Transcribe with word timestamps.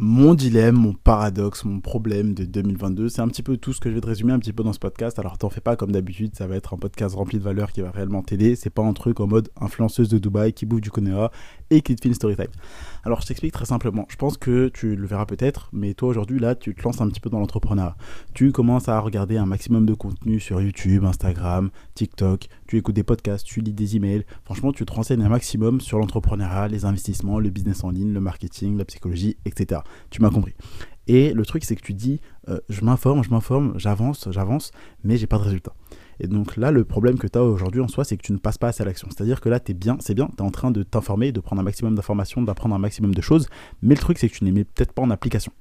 Mon 0.00 0.34
dilemme, 0.34 0.76
mon 0.76 0.92
paradoxe, 0.92 1.64
mon 1.64 1.80
problème 1.80 2.32
de 2.32 2.44
2022, 2.44 3.08
c'est 3.08 3.20
un 3.20 3.26
petit 3.26 3.42
peu 3.42 3.56
tout 3.56 3.72
ce 3.72 3.80
que 3.80 3.90
je 3.90 3.96
vais 3.96 4.00
te 4.00 4.06
résumer 4.06 4.32
un 4.32 4.38
petit 4.38 4.52
peu 4.52 4.62
dans 4.62 4.72
ce 4.72 4.78
podcast. 4.78 5.18
Alors 5.18 5.38
t'en 5.38 5.50
fais 5.50 5.60
pas 5.60 5.74
comme 5.74 5.90
d'habitude, 5.90 6.36
ça 6.36 6.46
va 6.46 6.54
être 6.54 6.72
un 6.72 6.76
podcast 6.76 7.16
rempli 7.16 7.36
de 7.38 7.42
valeurs 7.42 7.72
qui 7.72 7.80
va 7.80 7.90
réellement 7.90 8.22
t'aider. 8.22 8.54
C'est 8.54 8.70
pas 8.70 8.84
un 8.84 8.92
truc 8.92 9.18
en 9.18 9.26
mode 9.26 9.50
influenceuse 9.60 10.08
de 10.08 10.18
Dubaï 10.18 10.52
qui 10.52 10.66
bouffe 10.66 10.82
du 10.82 10.92
Conera 10.92 11.32
et 11.70 11.82
qui 11.82 11.94
te 11.94 12.02
fait 12.02 12.08
une 12.08 12.14
story 12.14 12.36
time. 12.36 12.46
Alors 13.04 13.20
je 13.20 13.26
t'explique 13.26 13.52
très 13.52 13.64
simplement. 13.64 14.06
Je 14.08 14.16
pense 14.16 14.36
que 14.36 14.68
tu 14.68 14.96
le 14.96 15.06
verras 15.06 15.26
peut-être, 15.26 15.68
mais 15.72 15.94
toi 15.94 16.08
aujourd'hui 16.08 16.38
là, 16.38 16.54
tu 16.54 16.74
te 16.74 16.82
lances 16.82 17.00
un 17.00 17.08
petit 17.08 17.20
peu 17.20 17.30
dans 17.30 17.38
l'entrepreneuriat. 17.38 17.96
Tu 18.34 18.52
commences 18.52 18.88
à 18.88 18.98
regarder 19.00 19.36
un 19.36 19.46
maximum 19.46 19.86
de 19.86 19.94
contenu 19.94 20.40
sur 20.40 20.60
YouTube, 20.60 21.04
Instagram, 21.04 21.70
TikTok. 21.94 22.48
Tu 22.66 22.76
écoutes 22.76 22.94
des 22.94 23.02
podcasts, 23.02 23.46
tu 23.46 23.60
lis 23.60 23.72
des 23.72 23.96
emails. 23.96 24.24
Franchement, 24.44 24.72
tu 24.72 24.84
te 24.84 24.92
renseignes 24.92 25.22
un 25.22 25.28
maximum 25.28 25.80
sur 25.80 25.98
l'entrepreneuriat, 25.98 26.68
les 26.68 26.84
investissements, 26.84 27.38
le 27.38 27.50
business 27.50 27.84
en 27.84 27.90
ligne, 27.90 28.12
le 28.12 28.20
marketing, 28.20 28.76
la 28.76 28.84
psychologie, 28.84 29.36
etc. 29.44 29.80
Tu 30.10 30.22
m'as 30.22 30.30
compris. 30.30 30.54
Et 31.06 31.32
le 31.32 31.44
truc, 31.46 31.64
c'est 31.64 31.74
que 31.74 31.82
tu 31.82 31.94
dis, 31.94 32.20
euh, 32.48 32.60
je 32.68 32.84
m'informe, 32.84 33.24
je 33.24 33.30
m'informe, 33.30 33.72
j'avance, 33.76 34.28
j'avance, 34.30 34.72
mais 35.04 35.16
j'ai 35.16 35.26
pas 35.26 35.38
de 35.38 35.44
résultat. 35.44 35.72
Et 36.20 36.26
donc 36.26 36.56
là, 36.56 36.70
le 36.70 36.84
problème 36.84 37.18
que 37.18 37.26
tu 37.26 37.38
as 37.38 37.42
aujourd'hui 37.42 37.80
en 37.80 37.88
soi, 37.88 38.04
c'est 38.04 38.16
que 38.16 38.22
tu 38.22 38.32
ne 38.32 38.38
passes 38.38 38.58
pas 38.58 38.68
assez 38.68 38.82
à 38.82 38.86
l'action. 38.86 39.08
C'est-à-dire 39.10 39.40
que 39.40 39.48
là, 39.48 39.60
tu 39.60 39.72
es 39.72 39.74
bien, 39.74 39.96
c'est 40.00 40.14
bien, 40.14 40.28
tu 40.28 40.42
es 40.42 40.46
en 40.46 40.50
train 40.50 40.70
de 40.70 40.82
t'informer, 40.82 41.32
de 41.32 41.40
prendre 41.40 41.60
un 41.60 41.64
maximum 41.64 41.94
d'informations, 41.94 42.42
d'apprendre 42.42 42.74
un 42.74 42.78
maximum 42.78 43.14
de 43.14 43.20
choses, 43.20 43.48
mais 43.82 43.94
le 43.94 44.00
truc, 44.00 44.18
c'est 44.18 44.28
que 44.28 44.34
tu 44.34 44.44
ne 44.44 44.62
peut-être 44.62 44.92
pas 44.92 45.02
en 45.02 45.10
application. 45.10 45.52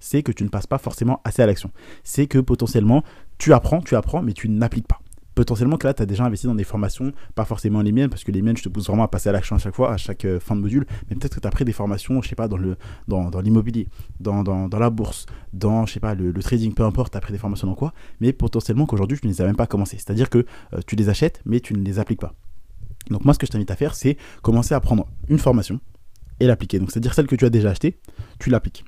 C'est 0.00 0.22
que 0.22 0.32
tu 0.32 0.44
ne 0.44 0.48
passes 0.48 0.66
pas 0.66 0.78
forcément 0.78 1.20
assez 1.24 1.42
à 1.42 1.46
l'action. 1.46 1.70
C'est 2.02 2.26
que 2.26 2.38
potentiellement, 2.38 3.02
tu 3.38 3.52
apprends, 3.52 3.80
tu 3.80 3.96
apprends, 3.96 4.22
mais 4.22 4.32
tu 4.32 4.48
n'appliques 4.48 4.86
pas 4.86 5.00
potentiellement 5.34 5.76
que 5.76 5.86
là, 5.86 5.94
tu 5.94 6.02
as 6.02 6.06
déjà 6.06 6.24
investi 6.24 6.46
dans 6.46 6.54
des 6.54 6.64
formations, 6.64 7.12
pas 7.34 7.44
forcément 7.44 7.82
les 7.82 7.92
miennes, 7.92 8.10
parce 8.10 8.24
que 8.24 8.32
les 8.32 8.42
miennes, 8.42 8.56
je 8.56 8.62
te 8.62 8.68
pousse 8.68 8.86
vraiment 8.86 9.04
à 9.04 9.08
passer 9.08 9.28
à 9.28 9.32
l'action 9.32 9.56
à 9.56 9.58
chaque 9.58 9.74
fois, 9.74 9.92
à 9.92 9.96
chaque 9.96 10.24
euh, 10.24 10.40
fin 10.40 10.56
de 10.56 10.60
module, 10.60 10.86
mais 11.08 11.16
peut-être 11.16 11.34
que 11.34 11.40
tu 11.40 11.46
as 11.46 11.50
pris 11.50 11.64
des 11.64 11.72
formations, 11.72 12.22
je 12.22 12.28
sais 12.28 12.34
pas, 12.34 12.48
dans 12.48 12.56
le 12.56 12.76
dans, 13.08 13.30
dans 13.30 13.40
l'immobilier, 13.40 13.88
dans, 14.20 14.42
dans, 14.42 14.68
dans, 14.68 14.78
la 14.78 14.90
bourse, 14.90 15.26
dans, 15.52 15.86
je 15.86 15.94
sais 15.94 16.00
pas, 16.00 16.14
le, 16.14 16.32
trading, 16.42 16.74
peu 16.74 16.84
importe, 16.84 17.12
tu 17.12 17.18
as 17.18 17.20
pris 17.20 17.32
des 17.32 17.38
formations 17.38 17.66
dans 17.66 17.74
quoi, 17.74 17.92
mais 18.20 18.32
potentiellement 18.32 18.86
qu'aujourd'hui, 18.86 19.18
tu 19.18 19.26
ne 19.26 19.32
les 19.32 19.40
as 19.40 19.46
même 19.46 19.56
pas 19.56 19.66
commencé. 19.66 19.96
C'est-à-dire 19.96 20.30
que 20.30 20.46
euh, 20.74 20.80
tu 20.86 20.96
les 20.96 21.08
achètes, 21.08 21.40
mais 21.44 21.60
tu 21.60 21.74
ne 21.74 21.84
les 21.84 21.98
appliques 21.98 22.20
pas. 22.20 22.34
Donc 23.10 23.24
moi, 23.24 23.34
ce 23.34 23.38
que 23.38 23.46
je 23.46 23.52
t'invite 23.52 23.70
à 23.70 23.76
faire, 23.76 23.94
c'est 23.94 24.16
commencer 24.42 24.74
à 24.74 24.80
prendre 24.80 25.06
une 25.28 25.38
formation 25.38 25.80
et 26.40 26.46
l'appliquer. 26.46 26.78
Donc 26.78 26.90
c'est-à-dire 26.90 27.14
celle 27.14 27.26
que 27.26 27.36
tu 27.36 27.44
as 27.44 27.50
déjà 27.50 27.70
achetée, 27.70 27.98
tu 28.38 28.50
l'appliques 28.50 28.84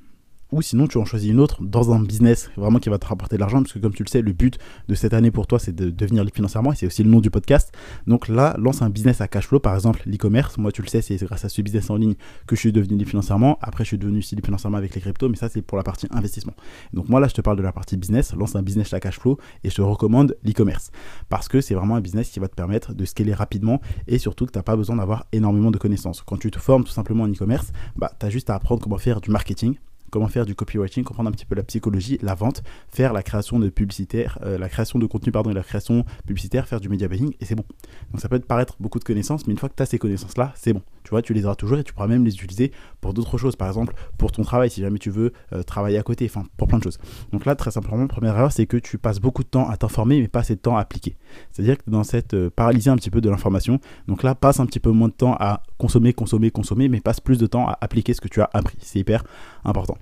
ou 0.56 0.62
sinon 0.62 0.86
tu 0.86 0.96
en 0.96 1.04
choisis 1.04 1.30
une 1.30 1.38
autre 1.38 1.62
dans 1.62 1.92
un 1.92 2.00
business 2.00 2.50
vraiment 2.56 2.78
qui 2.78 2.88
va 2.88 2.98
te 2.98 3.06
rapporter 3.06 3.36
de 3.36 3.40
l'argent 3.40 3.60
parce 3.60 3.74
que 3.74 3.78
comme 3.78 3.92
tu 3.92 4.02
le 4.02 4.08
sais 4.08 4.22
le 4.22 4.32
but 4.32 4.58
de 4.88 4.94
cette 4.94 5.12
année 5.12 5.30
pour 5.30 5.46
toi 5.46 5.58
c'est 5.58 5.74
de 5.74 5.90
devenir 5.90 6.24
libre 6.24 6.34
financièrement 6.34 6.72
et 6.72 6.76
c'est 6.76 6.86
aussi 6.86 7.04
le 7.04 7.10
nom 7.10 7.20
du 7.20 7.30
podcast. 7.30 7.72
Donc 8.06 8.28
là 8.28 8.56
lance 8.58 8.80
un 8.80 8.88
business 8.88 9.20
à 9.20 9.28
cash 9.28 9.46
flow 9.48 9.60
par 9.60 9.74
exemple 9.74 10.02
l'e-commerce. 10.06 10.56
Moi 10.56 10.72
tu 10.72 10.80
le 10.80 10.88
sais 10.88 11.02
c'est 11.02 11.22
grâce 11.22 11.44
à 11.44 11.50
ce 11.50 11.60
business 11.60 11.90
en 11.90 11.96
ligne 11.96 12.14
que 12.46 12.56
je 12.56 12.60
suis 12.60 12.72
devenu 12.72 12.96
libre 12.96 13.10
financièrement. 13.10 13.58
Après 13.60 13.84
je 13.84 13.88
suis 13.88 13.98
devenu 13.98 14.18
aussi 14.18 14.34
libre 14.34 14.46
financièrement 14.46 14.78
avec 14.78 14.94
les 14.94 15.00
cryptos 15.02 15.28
mais 15.28 15.36
ça 15.36 15.50
c'est 15.50 15.60
pour 15.60 15.76
la 15.76 15.84
partie 15.84 16.06
investissement. 16.10 16.54
Donc 16.94 17.10
moi 17.10 17.20
là 17.20 17.28
je 17.28 17.34
te 17.34 17.42
parle 17.42 17.58
de 17.58 17.62
la 17.62 17.72
partie 17.72 17.98
business. 17.98 18.32
Lance 18.32 18.56
un 18.56 18.62
business 18.62 18.94
à 18.94 19.00
cash 19.00 19.18
flow 19.18 19.38
et 19.62 19.68
je 19.68 19.74
te 19.74 19.82
recommande 19.82 20.36
l'e-commerce 20.42 20.90
parce 21.28 21.48
que 21.48 21.60
c'est 21.60 21.74
vraiment 21.74 21.96
un 21.96 22.00
business 22.00 22.30
qui 22.30 22.40
va 22.40 22.48
te 22.48 22.54
permettre 22.54 22.94
de 22.94 23.04
scaler 23.04 23.34
rapidement 23.34 23.82
et 24.06 24.16
surtout 24.16 24.46
que 24.46 24.52
tu 24.52 24.58
n'as 24.58 24.62
pas 24.62 24.76
besoin 24.76 24.96
d'avoir 24.96 25.26
énormément 25.32 25.70
de 25.70 25.78
connaissances. 25.78 26.22
Quand 26.22 26.38
tu 26.38 26.50
te 26.50 26.58
formes 26.58 26.84
tout 26.84 26.92
simplement 26.92 27.24
en 27.24 27.28
e-commerce 27.28 27.72
bah, 27.96 28.10
tu 28.18 28.24
as 28.24 28.30
juste 28.30 28.48
à 28.48 28.54
apprendre 28.54 28.80
comment 28.80 28.96
faire 28.96 29.20
du 29.20 29.30
marketing 29.30 29.76
comment 30.16 30.28
faire 30.28 30.46
du 30.46 30.54
copywriting, 30.54 31.04
comprendre 31.04 31.28
un 31.28 31.32
petit 31.32 31.44
peu 31.44 31.54
la 31.54 31.62
psychologie, 31.62 32.18
la 32.22 32.34
vente, 32.34 32.62
faire 32.88 33.12
la 33.12 33.22
création 33.22 33.58
de 33.58 33.68
publicitaire, 33.68 34.38
euh, 34.46 34.56
la 34.56 34.70
création 34.70 34.98
de 34.98 35.04
contenu 35.04 35.30
pardon 35.30 35.50
et 35.50 35.54
la 35.54 35.62
création 35.62 36.06
publicitaire, 36.26 36.66
faire 36.66 36.80
du 36.80 36.88
media 36.88 37.06
buying 37.06 37.34
et 37.38 37.44
c'est 37.44 37.54
bon. 37.54 37.64
Donc 38.12 38.22
ça 38.22 38.30
peut 38.30 38.38
te 38.38 38.46
paraître 38.46 38.76
beaucoup 38.80 38.98
de 38.98 39.04
connaissances, 39.04 39.46
mais 39.46 39.52
une 39.52 39.58
fois 39.58 39.68
que 39.68 39.74
tu 39.74 39.82
as 39.82 39.86
ces 39.86 39.98
connaissances 39.98 40.38
là, 40.38 40.54
c'est 40.56 40.72
bon. 40.72 40.80
Tu 41.04 41.10
vois, 41.10 41.20
tu 41.20 41.34
les 41.34 41.44
auras 41.44 41.54
toujours 41.54 41.78
et 41.78 41.84
tu 41.84 41.92
pourras 41.92 42.06
même 42.06 42.24
les 42.24 42.34
utiliser 42.34 42.72
pour 43.02 43.12
d'autres 43.12 43.36
choses, 43.36 43.56
par 43.56 43.68
exemple 43.68 43.94
pour 44.16 44.32
ton 44.32 44.42
travail 44.42 44.70
si 44.70 44.80
jamais 44.80 44.98
tu 44.98 45.10
veux 45.10 45.34
euh, 45.52 45.62
travailler 45.62 45.98
à 45.98 46.02
côté, 46.02 46.24
enfin 46.24 46.46
pour 46.56 46.66
plein 46.66 46.78
de 46.78 46.82
choses. 46.82 46.98
Donc 47.30 47.44
là 47.44 47.54
très 47.54 47.70
simplement, 47.70 48.06
première 48.06 48.34
erreur, 48.34 48.52
c'est 48.52 48.64
que 48.64 48.78
tu 48.78 48.96
passes 48.96 49.20
beaucoup 49.20 49.42
de 49.42 49.48
temps 49.48 49.68
à 49.68 49.76
t'informer 49.76 50.22
mais 50.22 50.28
pas 50.28 50.40
assez 50.40 50.54
de 50.54 50.60
temps 50.60 50.78
à 50.78 50.80
appliquer. 50.80 51.18
C'est-à-dire 51.52 51.76
que 51.76 51.90
dans 51.90 52.04
cette 52.04 52.32
euh, 52.32 52.48
paralysie 52.48 52.88
un 52.88 52.96
petit 52.96 53.10
peu 53.10 53.20
de 53.20 53.28
l'information. 53.28 53.80
Donc 54.08 54.22
là 54.22 54.34
passe 54.34 54.60
un 54.60 54.66
petit 54.66 54.80
peu 54.80 54.92
moins 54.92 55.08
de 55.08 55.12
temps 55.12 55.36
à 55.38 55.62
consommer, 55.76 56.14
consommer, 56.14 56.50
consommer, 56.50 56.88
mais 56.88 57.00
passe 57.00 57.20
plus 57.20 57.36
de 57.36 57.46
temps 57.46 57.68
à 57.68 57.76
appliquer 57.82 58.14
ce 58.14 58.22
que 58.22 58.28
tu 58.28 58.40
as 58.40 58.48
appris. 58.54 58.78
C'est 58.80 58.98
hyper 58.98 59.24
important. 59.64 59.98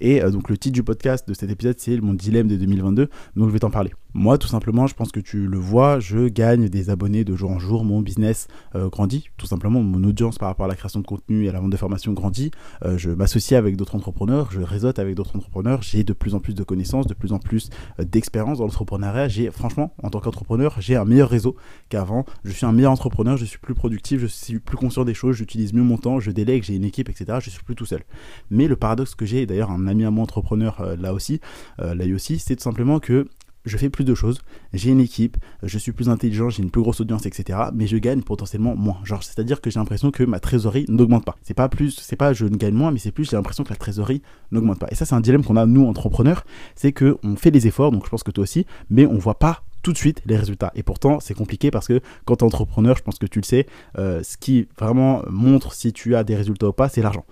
Et 0.00 0.22
euh, 0.22 0.30
donc 0.30 0.48
le 0.48 0.58
titre 0.58 0.74
du 0.74 0.82
podcast 0.82 1.28
de 1.28 1.34
cet 1.34 1.50
épisode, 1.50 1.76
c'est 1.78 2.00
mon 2.00 2.14
dilemme 2.14 2.48
de 2.48 2.56
2022. 2.56 3.08
Donc 3.36 3.48
je 3.48 3.52
vais 3.52 3.58
t'en 3.58 3.70
parler. 3.70 3.92
Moi, 4.16 4.38
tout 4.38 4.46
simplement, 4.46 4.86
je 4.86 4.94
pense 4.94 5.10
que 5.10 5.18
tu 5.18 5.48
le 5.48 5.58
vois, 5.58 5.98
je 5.98 6.28
gagne 6.28 6.68
des 6.68 6.88
abonnés 6.88 7.24
de 7.24 7.34
jour 7.34 7.50
en 7.50 7.58
jour, 7.58 7.84
mon 7.84 8.00
business 8.00 8.46
euh, 8.76 8.88
grandit, 8.88 9.28
tout 9.36 9.46
simplement, 9.46 9.82
mon 9.82 10.04
audience 10.04 10.38
par 10.38 10.48
rapport 10.48 10.66
à 10.66 10.68
la 10.68 10.76
création 10.76 11.00
de 11.00 11.04
contenu 11.06 11.46
et 11.46 11.48
à 11.48 11.52
la 11.52 11.58
vente 11.58 11.70
de 11.70 11.76
formation 11.76 12.12
grandit. 12.12 12.52
Euh, 12.84 12.96
je 12.96 13.10
m'associe 13.10 13.58
avec 13.58 13.76
d'autres 13.76 13.96
entrepreneurs, 13.96 14.52
je 14.52 14.60
réseaute 14.60 15.00
avec 15.00 15.16
d'autres 15.16 15.34
entrepreneurs, 15.34 15.82
j'ai 15.82 16.04
de 16.04 16.12
plus 16.12 16.36
en 16.36 16.38
plus 16.38 16.54
de 16.54 16.62
connaissances, 16.62 17.08
de 17.08 17.14
plus 17.14 17.32
en 17.32 17.40
plus 17.40 17.70
d'expérience 17.98 18.58
dans 18.58 18.64
l'entrepreneuriat. 18.66 19.26
J'ai, 19.26 19.50
franchement, 19.50 19.92
en 20.00 20.10
tant 20.10 20.20
qu'entrepreneur, 20.20 20.76
j'ai 20.78 20.94
un 20.94 21.04
meilleur 21.04 21.28
réseau 21.28 21.56
qu'avant. 21.88 22.24
Je 22.44 22.52
suis 22.52 22.66
un 22.66 22.72
meilleur 22.72 22.92
entrepreneur, 22.92 23.36
je 23.36 23.44
suis 23.44 23.58
plus 23.58 23.74
productif, 23.74 24.20
je 24.20 24.26
suis 24.26 24.60
plus 24.60 24.76
conscient 24.76 25.04
des 25.04 25.14
choses, 25.14 25.34
j'utilise 25.34 25.72
mieux 25.72 25.82
mon 25.82 25.98
temps, 25.98 26.20
je 26.20 26.30
délègue, 26.30 26.62
j'ai 26.62 26.76
une 26.76 26.84
équipe, 26.84 27.08
etc. 27.08 27.38
Je 27.42 27.50
suis 27.50 27.64
plus 27.64 27.74
tout 27.74 27.86
seul. 27.86 28.04
Mais 28.48 28.68
le 28.68 28.76
paradoxe 28.76 29.16
que 29.16 29.26
j'ai, 29.26 29.44
d'ailleurs, 29.44 29.72
un 29.72 29.78
un 29.84 29.88
ami 29.88 30.04
à 30.04 30.10
moi 30.10 30.22
entrepreneur 30.22 30.80
euh, 30.80 30.96
là 30.96 31.12
aussi, 31.14 31.40
euh, 31.80 31.94
là 31.94 32.04
aussi, 32.14 32.38
c'est 32.38 32.56
tout 32.56 32.62
simplement 32.62 32.98
que 33.00 33.26
je 33.64 33.78
fais 33.78 33.88
plus 33.88 34.04
de 34.04 34.14
choses, 34.14 34.40
j'ai 34.72 34.90
une 34.90 35.00
équipe, 35.00 35.38
je 35.62 35.78
suis 35.78 35.92
plus 35.92 36.08
intelligent, 36.08 36.50
j'ai 36.50 36.62
une 36.62 36.70
plus 36.70 36.82
grosse 36.82 37.00
audience, 37.00 37.24
etc. 37.24 37.58
Mais 37.74 37.86
je 37.86 37.96
gagne 37.96 38.22
potentiellement 38.22 38.76
moins. 38.76 38.98
Genre, 39.04 39.22
c'est-à-dire 39.22 39.60
que 39.60 39.70
j'ai 39.70 39.78
l'impression 39.78 40.10
que 40.10 40.22
ma 40.22 40.38
trésorerie 40.38 40.84
n'augmente 40.88 41.24
pas. 41.24 41.36
C'est 41.42 41.54
pas 41.54 41.68
plus, 41.68 41.98
c'est 41.98 42.16
pas 42.16 42.32
je 42.32 42.44
ne 42.44 42.56
gagne 42.56 42.74
moins, 42.74 42.90
mais 42.90 42.98
c'est 42.98 43.12
plus 43.12 43.30
j'ai 43.30 43.36
l'impression 43.36 43.64
que 43.64 43.70
la 43.70 43.76
trésorerie 43.76 44.22
n'augmente 44.50 44.78
pas. 44.78 44.88
Et 44.90 44.94
ça, 44.94 45.06
c'est 45.06 45.14
un 45.14 45.20
dilemme 45.20 45.44
qu'on 45.44 45.56
a 45.56 45.66
nous 45.66 45.86
entrepreneurs, 45.86 46.44
c'est 46.74 46.92
que 46.92 47.16
on 47.22 47.36
fait 47.36 47.50
des 47.50 47.66
efforts, 47.66 47.90
donc 47.90 48.04
je 48.04 48.10
pense 48.10 48.22
que 48.22 48.30
toi 48.30 48.42
aussi, 48.42 48.66
mais 48.90 49.06
on 49.06 49.16
voit 49.16 49.38
pas 49.38 49.62
tout 49.82 49.92
de 49.92 49.98
suite 49.98 50.22
les 50.26 50.36
résultats. 50.36 50.72
Et 50.74 50.82
pourtant, 50.82 51.20
c'est 51.20 51.34
compliqué 51.34 51.70
parce 51.70 51.86
que 51.86 52.00
quand 52.24 52.36
tu 52.36 52.44
es 52.44 52.46
entrepreneur, 52.46 52.96
je 52.96 53.02
pense 53.02 53.18
que 53.18 53.26
tu 53.26 53.38
le 53.38 53.44
sais, 53.44 53.66
euh, 53.98 54.22
ce 54.22 54.36
qui 54.36 54.66
vraiment 54.78 55.22
montre 55.28 55.74
si 55.74 55.92
tu 55.92 56.16
as 56.16 56.24
des 56.24 56.34
résultats 56.34 56.68
ou 56.68 56.72
pas, 56.72 56.88
c'est 56.88 57.02
l'argent. 57.02 57.24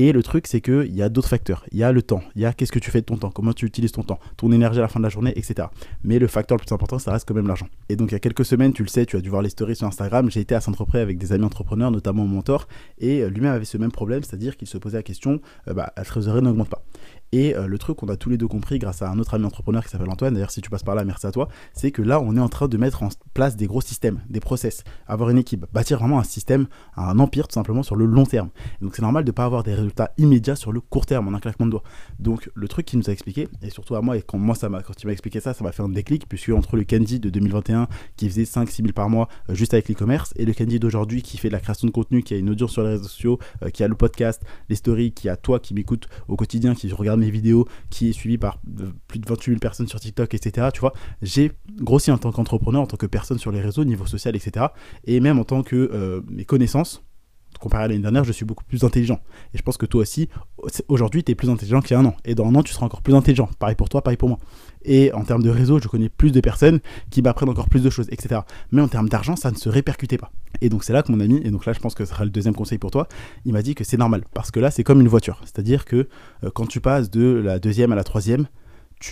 Et 0.00 0.12
le 0.12 0.22
truc, 0.22 0.46
c'est 0.46 0.60
qu'il 0.60 0.94
y 0.94 1.02
a 1.02 1.08
d'autres 1.08 1.28
facteurs. 1.28 1.64
Il 1.72 1.78
y 1.78 1.82
a 1.82 1.90
le 1.90 2.02
temps, 2.02 2.22
il 2.36 2.42
y 2.42 2.44
a 2.44 2.52
qu'est-ce 2.52 2.70
que 2.70 2.78
tu 2.78 2.92
fais 2.92 3.00
de 3.00 3.06
ton 3.06 3.16
temps, 3.16 3.32
comment 3.32 3.52
tu 3.52 3.66
utilises 3.66 3.90
ton 3.90 4.04
temps, 4.04 4.20
ton 4.36 4.52
énergie 4.52 4.78
à 4.78 4.82
la 4.82 4.88
fin 4.88 5.00
de 5.00 5.02
la 5.02 5.08
journée, 5.08 5.32
etc. 5.34 5.66
Mais 6.04 6.20
le 6.20 6.28
facteur 6.28 6.56
le 6.56 6.64
plus 6.64 6.72
important, 6.72 7.00
ça 7.00 7.10
reste 7.10 7.26
quand 7.26 7.34
même 7.34 7.48
l'argent. 7.48 7.66
Et 7.88 7.96
donc, 7.96 8.12
il 8.12 8.12
y 8.12 8.14
a 8.14 8.20
quelques 8.20 8.44
semaines, 8.44 8.72
tu 8.72 8.84
le 8.84 8.88
sais, 8.88 9.06
tu 9.06 9.16
as 9.16 9.20
dû 9.20 9.28
voir 9.28 9.42
les 9.42 9.48
stories 9.48 9.74
sur 9.74 9.88
Instagram, 9.88 10.30
j'ai 10.30 10.38
été 10.38 10.54
à 10.54 10.60
Saint-Tropez 10.60 11.00
avec 11.00 11.18
des 11.18 11.32
amis 11.32 11.44
entrepreneurs, 11.44 11.90
notamment 11.90 12.22
mon 12.22 12.36
mentor, 12.36 12.68
et 12.98 13.22
euh, 13.22 13.28
lui-même 13.28 13.52
avait 13.52 13.64
ce 13.64 13.76
même 13.76 13.90
problème, 13.90 14.22
c'est-à-dire 14.22 14.56
qu'il 14.56 14.68
se 14.68 14.78
posait 14.78 14.98
la 14.98 15.02
question, 15.02 15.40
euh, 15.66 15.74
bah, 15.74 15.92
la 15.96 16.04
trésorerie 16.04 16.42
n'augmente 16.42 16.68
pas. 16.68 16.84
Et 17.32 17.54
euh, 17.54 17.66
le 17.66 17.78
truc 17.78 17.98
qu'on 17.98 18.08
a 18.08 18.16
tous 18.16 18.30
les 18.30 18.38
deux 18.38 18.48
compris 18.48 18.78
grâce 18.78 19.02
à 19.02 19.10
un 19.10 19.18
autre 19.18 19.34
ami 19.34 19.44
entrepreneur 19.44 19.84
qui 19.84 19.90
s'appelle 19.90 20.08
Antoine, 20.08 20.34
d'ailleurs 20.34 20.50
si 20.50 20.60
tu 20.60 20.70
passes 20.70 20.82
par 20.82 20.94
là, 20.94 21.04
merci 21.04 21.26
à 21.26 21.32
toi, 21.32 21.48
c'est 21.74 21.90
que 21.90 22.02
là 22.02 22.20
on 22.20 22.36
est 22.36 22.40
en 22.40 22.48
train 22.48 22.68
de 22.68 22.76
mettre 22.76 23.02
en 23.02 23.10
place 23.34 23.56
des 23.56 23.66
gros 23.66 23.80
systèmes, 23.80 24.20
des 24.28 24.40
process, 24.40 24.82
avoir 25.06 25.30
une 25.30 25.38
équipe, 25.38 25.66
bâtir 25.72 25.98
vraiment 25.98 26.18
un 26.18 26.24
système, 26.24 26.66
un 26.96 27.18
empire 27.18 27.48
tout 27.48 27.54
simplement 27.54 27.82
sur 27.82 27.96
le 27.96 28.06
long 28.06 28.24
terme. 28.24 28.48
donc 28.80 28.96
c'est 28.96 29.02
normal 29.02 29.24
de 29.24 29.30
ne 29.30 29.34
pas 29.34 29.44
avoir 29.44 29.62
des 29.62 29.74
résultats 29.74 30.12
immédiats 30.16 30.56
sur 30.56 30.72
le 30.72 30.80
court 30.80 31.06
terme 31.06 31.28
en 31.28 31.34
un 31.34 31.40
claquement 31.40 31.66
de 31.66 31.72
doigts. 31.72 31.82
Donc 32.18 32.50
le 32.54 32.68
truc 32.68 32.86
qu'il 32.86 32.98
nous 32.98 33.10
a 33.10 33.12
expliqué, 33.12 33.48
et 33.62 33.70
surtout 33.70 33.94
à 33.94 34.00
moi, 34.00 34.16
et 34.16 34.22
quand 34.22 34.38
moi 34.38 34.54
ça 34.54 34.68
quand 34.68 35.02
il 35.02 35.06
m'a 35.06 35.12
expliqué 35.12 35.40
ça, 35.40 35.54
ça 35.54 35.64
m'a 35.64 35.72
fait 35.72 35.82
un 35.82 35.88
déclic, 35.88 36.28
puisque 36.28 36.50
entre 36.50 36.76
le 36.76 36.84
Candy 36.84 37.20
de 37.20 37.30
2021 37.30 37.88
qui 38.16 38.28
faisait 38.28 38.44
5-6 38.44 38.76
000 38.76 38.88
par 38.92 39.08
mois 39.08 39.28
euh, 39.50 39.54
juste 39.54 39.74
avec 39.74 39.88
l'e-commerce, 39.88 40.32
et 40.36 40.44
le 40.44 40.54
Candy 40.54 40.78
d'aujourd'hui 40.78 41.22
qui 41.22 41.36
fait 41.36 41.48
de 41.48 41.52
la 41.52 41.60
création 41.60 41.86
de 41.86 41.92
contenu, 41.92 42.22
qui 42.22 42.34
a 42.34 42.36
une 42.38 42.50
audience 42.50 42.72
sur 42.72 42.82
les 42.82 42.90
réseaux 42.90 43.04
sociaux, 43.04 43.38
euh, 43.62 43.70
qui 43.70 43.82
a 43.82 43.88
le 43.88 43.94
podcast, 43.94 44.42
les 44.68 44.76
stories, 44.76 45.12
qui 45.12 45.28
a 45.28 45.36
toi 45.36 45.60
qui 45.60 45.74
m'écoute 45.74 46.08
au 46.28 46.36
quotidien, 46.36 46.74
qui 46.74 46.90
regarde 46.92 47.17
mes 47.18 47.30
vidéos, 47.30 47.66
qui 47.90 48.08
est 48.08 48.12
suivi 48.12 48.38
par 48.38 48.60
plus 49.06 49.18
de 49.18 49.28
28 49.28 49.52
000 49.52 49.58
personnes 49.60 49.88
sur 49.88 50.00
TikTok, 50.00 50.34
etc. 50.34 50.68
Tu 50.72 50.80
vois, 50.80 50.92
j'ai 51.22 51.52
grossi 51.80 52.10
en 52.10 52.18
tant 52.18 52.32
qu'entrepreneur, 52.32 52.82
en 52.82 52.86
tant 52.86 52.96
que 52.96 53.06
personne 53.06 53.38
sur 53.38 53.52
les 53.52 53.60
réseaux, 53.60 53.84
niveau 53.84 54.06
social, 54.06 54.36
etc. 54.36 54.66
Et 55.04 55.20
même 55.20 55.38
en 55.38 55.44
tant 55.44 55.62
que 55.62 55.76
euh, 55.76 56.20
mes 56.28 56.44
connaissances, 56.44 57.04
comparé 57.58 57.84
à 57.84 57.88
l'année 57.88 58.00
dernière, 58.00 58.24
je 58.24 58.32
suis 58.32 58.44
beaucoup 58.44 58.64
plus 58.64 58.84
intelligent. 58.84 59.20
Et 59.54 59.58
je 59.58 59.62
pense 59.62 59.76
que 59.76 59.86
toi 59.86 60.02
aussi, 60.02 60.28
aujourd'hui, 60.88 61.24
tu 61.24 61.32
es 61.32 61.34
plus 61.34 61.50
intelligent 61.50 61.80
qu'il 61.80 61.92
y 61.92 61.94
a 61.94 62.00
un 62.00 62.04
an. 62.04 62.16
Et 62.24 62.34
dans 62.34 62.46
un 62.46 62.54
an, 62.54 62.62
tu 62.62 62.72
seras 62.72 62.86
encore 62.86 63.02
plus 63.02 63.14
intelligent. 63.14 63.48
Pareil 63.58 63.76
pour 63.76 63.88
toi, 63.88 64.02
pareil 64.02 64.16
pour 64.16 64.28
moi. 64.28 64.38
Et 64.84 65.12
en 65.12 65.24
termes 65.24 65.42
de 65.42 65.50
réseau, 65.50 65.78
je 65.80 65.88
connais 65.88 66.08
plus 66.08 66.32
de 66.32 66.40
personnes 66.40 66.80
qui 67.10 67.22
m'apprennent 67.22 67.48
encore 67.48 67.68
plus 67.68 67.82
de 67.82 67.90
choses, 67.90 68.06
etc. 68.10 68.42
Mais 68.70 68.80
en 68.80 68.88
termes 68.88 69.08
d'argent, 69.08 69.36
ça 69.36 69.50
ne 69.50 69.56
se 69.56 69.68
répercutait 69.68 70.18
pas. 70.18 70.30
Et 70.60 70.68
donc 70.68 70.84
c'est 70.84 70.92
là 70.92 71.02
que 71.02 71.12
mon 71.12 71.20
ami, 71.20 71.40
et 71.44 71.50
donc 71.50 71.66
là 71.66 71.72
je 71.72 71.78
pense 71.78 71.94
que 71.94 72.04
ce 72.04 72.10
sera 72.12 72.24
le 72.24 72.30
deuxième 72.30 72.54
conseil 72.54 72.78
pour 72.78 72.90
toi, 72.90 73.06
il 73.44 73.52
m'a 73.52 73.62
dit 73.62 73.74
que 73.74 73.84
c'est 73.84 73.96
normal. 73.96 74.24
Parce 74.34 74.50
que 74.50 74.60
là, 74.60 74.70
c'est 74.70 74.84
comme 74.84 75.00
une 75.00 75.08
voiture. 75.08 75.40
C'est-à-dire 75.44 75.84
que 75.84 76.08
euh, 76.44 76.50
quand 76.54 76.66
tu 76.66 76.80
passes 76.80 77.10
de 77.10 77.42
la 77.44 77.58
deuxième 77.58 77.92
à 77.92 77.96
la 77.96 78.04
troisième, 78.04 78.46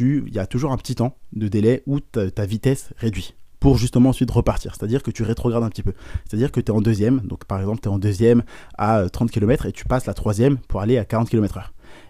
il 0.01 0.35
y 0.35 0.39
a 0.39 0.47
toujours 0.47 0.73
un 0.73 0.77
petit 0.77 0.95
temps 0.95 1.17
de 1.33 1.49
délai 1.49 1.83
où 1.87 2.01
ta 2.01 2.47
vitesse 2.47 2.93
réduit 2.99 3.35
pour 3.61 3.79
justement 3.79 4.11
ensuite 4.11 4.31
repartir. 4.31 4.75
C'est-à-dire 4.75 5.03
que 5.03 5.11
tu 5.11 5.23
rétrogrades 5.23 5.63
un 5.63 5.69
petit 5.69 5.83
peu. 5.83 5.93
C'est-à-dire 6.25 6.53
que 6.53 6.61
tu 6.61 6.73
es 6.73 6.75
en 6.75 6.81
deuxième, 6.81 7.21
donc 7.21 7.45
par 7.45 7.61
exemple 7.61 7.81
tu 7.81 7.89
es 7.89 7.93
en 7.93 7.99
deuxième 7.99 8.43
à 8.79 9.09
30 9.09 9.29
euh, 9.29 9.33
km 9.33 9.67
et 9.67 9.73
tu 9.73 9.85
passes 9.85 10.07
la 10.07 10.15
troisième 10.15 10.59
pour 10.59 10.81
aller 10.81 10.99
à 10.99 11.05
40 11.05 11.29
km/h. 11.29 11.63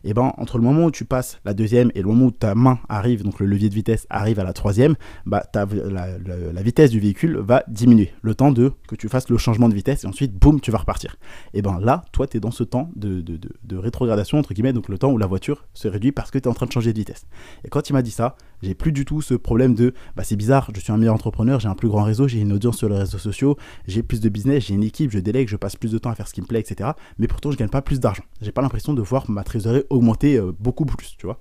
et 0.04 0.14
ben 0.14 0.32
entre 0.38 0.58
le 0.58 0.64
moment 0.64 0.86
où 0.86 0.90
tu 0.90 1.04
passes 1.04 1.38
la 1.44 1.54
deuxième 1.54 1.90
et 1.94 2.02
le 2.02 2.08
moment 2.08 2.26
où 2.26 2.30
ta 2.30 2.54
main 2.54 2.78
arrive, 2.88 3.22
donc 3.22 3.40
le 3.40 3.46
levier 3.46 3.68
de 3.68 3.74
vitesse 3.74 4.06
arrive 4.10 4.40
à 4.40 4.44
la 4.44 4.52
troisième, 4.52 4.94
bah 5.24 5.44
la, 5.54 6.62
vitesse 6.62 6.90
du 6.90 7.00
véhicule 7.00 7.38
va 7.38 7.62
diminuer. 7.68 8.12
Le 8.22 8.34
temps 8.34 8.52
de 8.52 8.72
que 8.88 8.96
tu 8.96 9.08
fasses 9.08 9.28
le 9.28 9.38
changement 9.38 9.68
de 9.68 9.74
vitesse 9.74 10.04
et 10.04 10.06
ensuite, 10.06 10.34
boum, 10.34 10.60
tu 10.60 10.70
vas 10.70 10.78
repartir. 10.78 11.16
Et 11.54 11.62
ben 11.62 11.78
là, 11.80 12.04
toi, 12.12 12.26
tu 12.26 12.36
es 12.36 12.40
dans 12.40 12.50
ce 12.50 12.64
temps 12.64 12.90
de, 12.96 13.20
de, 13.20 13.76
rétrogradation, 13.76 14.38
entre 14.38 14.54
guillemets, 14.54 14.72
donc 14.72 14.88
le 14.88 14.98
temps 14.98 15.10
où 15.10 15.18
la 15.18 15.26
voiture 15.26 15.66
se 15.74 15.88
réduit 15.88 16.12
parce 16.12 16.30
que 16.30 16.38
tu 16.38 16.44
es 16.44 16.48
en 16.48 16.54
train 16.54 16.66
de 16.66 16.72
changer 16.72 16.92
de 16.92 16.98
vitesse. 16.98 17.26
Et 17.64 17.68
quand 17.68 17.88
il 17.88 17.92
m'a 17.92 18.02
dit 18.02 18.10
ça, 18.10 18.36
j'ai 18.62 18.74
plus 18.74 18.92
du 18.92 19.04
tout 19.04 19.22
ce 19.22 19.34
problème 19.34 19.74
de 19.74 19.94
bah 20.16 20.24
c'est 20.24 20.36
bizarre, 20.36 20.70
je 20.74 20.80
suis 20.80 20.92
un 20.92 20.96
meilleur 20.96 21.14
entrepreneur, 21.14 21.60
j'ai 21.60 21.68
un 21.68 21.74
plus 21.74 21.88
grand 21.88 22.02
réseau, 22.02 22.28
j'ai 22.28 22.40
une 22.40 22.52
audience 22.52 22.78
sur 22.78 22.88
les 22.88 22.98
réseaux 22.98 23.18
sociaux, 23.18 23.56
j'ai 23.86 24.02
plus 24.02 24.20
de 24.20 24.28
business, 24.28 24.66
j'ai 24.66 24.74
une 24.74 24.82
équipe, 24.82 25.10
je 25.10 25.18
délègue, 25.18 25.48
je 25.48 25.56
passe 25.56 25.76
plus 25.76 25.92
de 25.92 25.98
temps 25.98 26.10
à 26.10 26.14
faire 26.14 26.28
ce 26.28 26.34
qui 26.34 26.40
me 26.42 26.46
plaît, 26.46 26.60
etc. 26.60 26.90
Mais 27.18 27.28
pourtant, 27.28 27.50
je 27.50 27.56
gagne 27.56 27.68
pas 27.68 27.82
plus 27.82 28.00
d'argent. 28.00 28.24
J'ai 28.40 28.52
pas 28.52 28.62
l'impression 28.62 28.94
de 28.94 29.02
voir 29.02 29.30
ma 29.30 29.44
trésorerie 29.44 29.84
augmenter 29.90 30.36
euh, 30.36 30.52
beaucoup 30.58 30.84
plus, 30.84 31.16
tu 31.18 31.26
vois. 31.26 31.38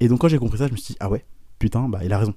Et 0.00 0.08
donc 0.08 0.20
quand 0.20 0.28
j'ai 0.28 0.38
compris 0.38 0.58
ça, 0.58 0.66
je 0.66 0.72
me 0.72 0.76
suis 0.76 0.94
dit, 0.94 0.96
ah 1.00 1.08
ouais, 1.08 1.24
putain, 1.58 1.88
bah 1.88 2.00
il 2.04 2.12
a 2.12 2.18
raison. 2.18 2.34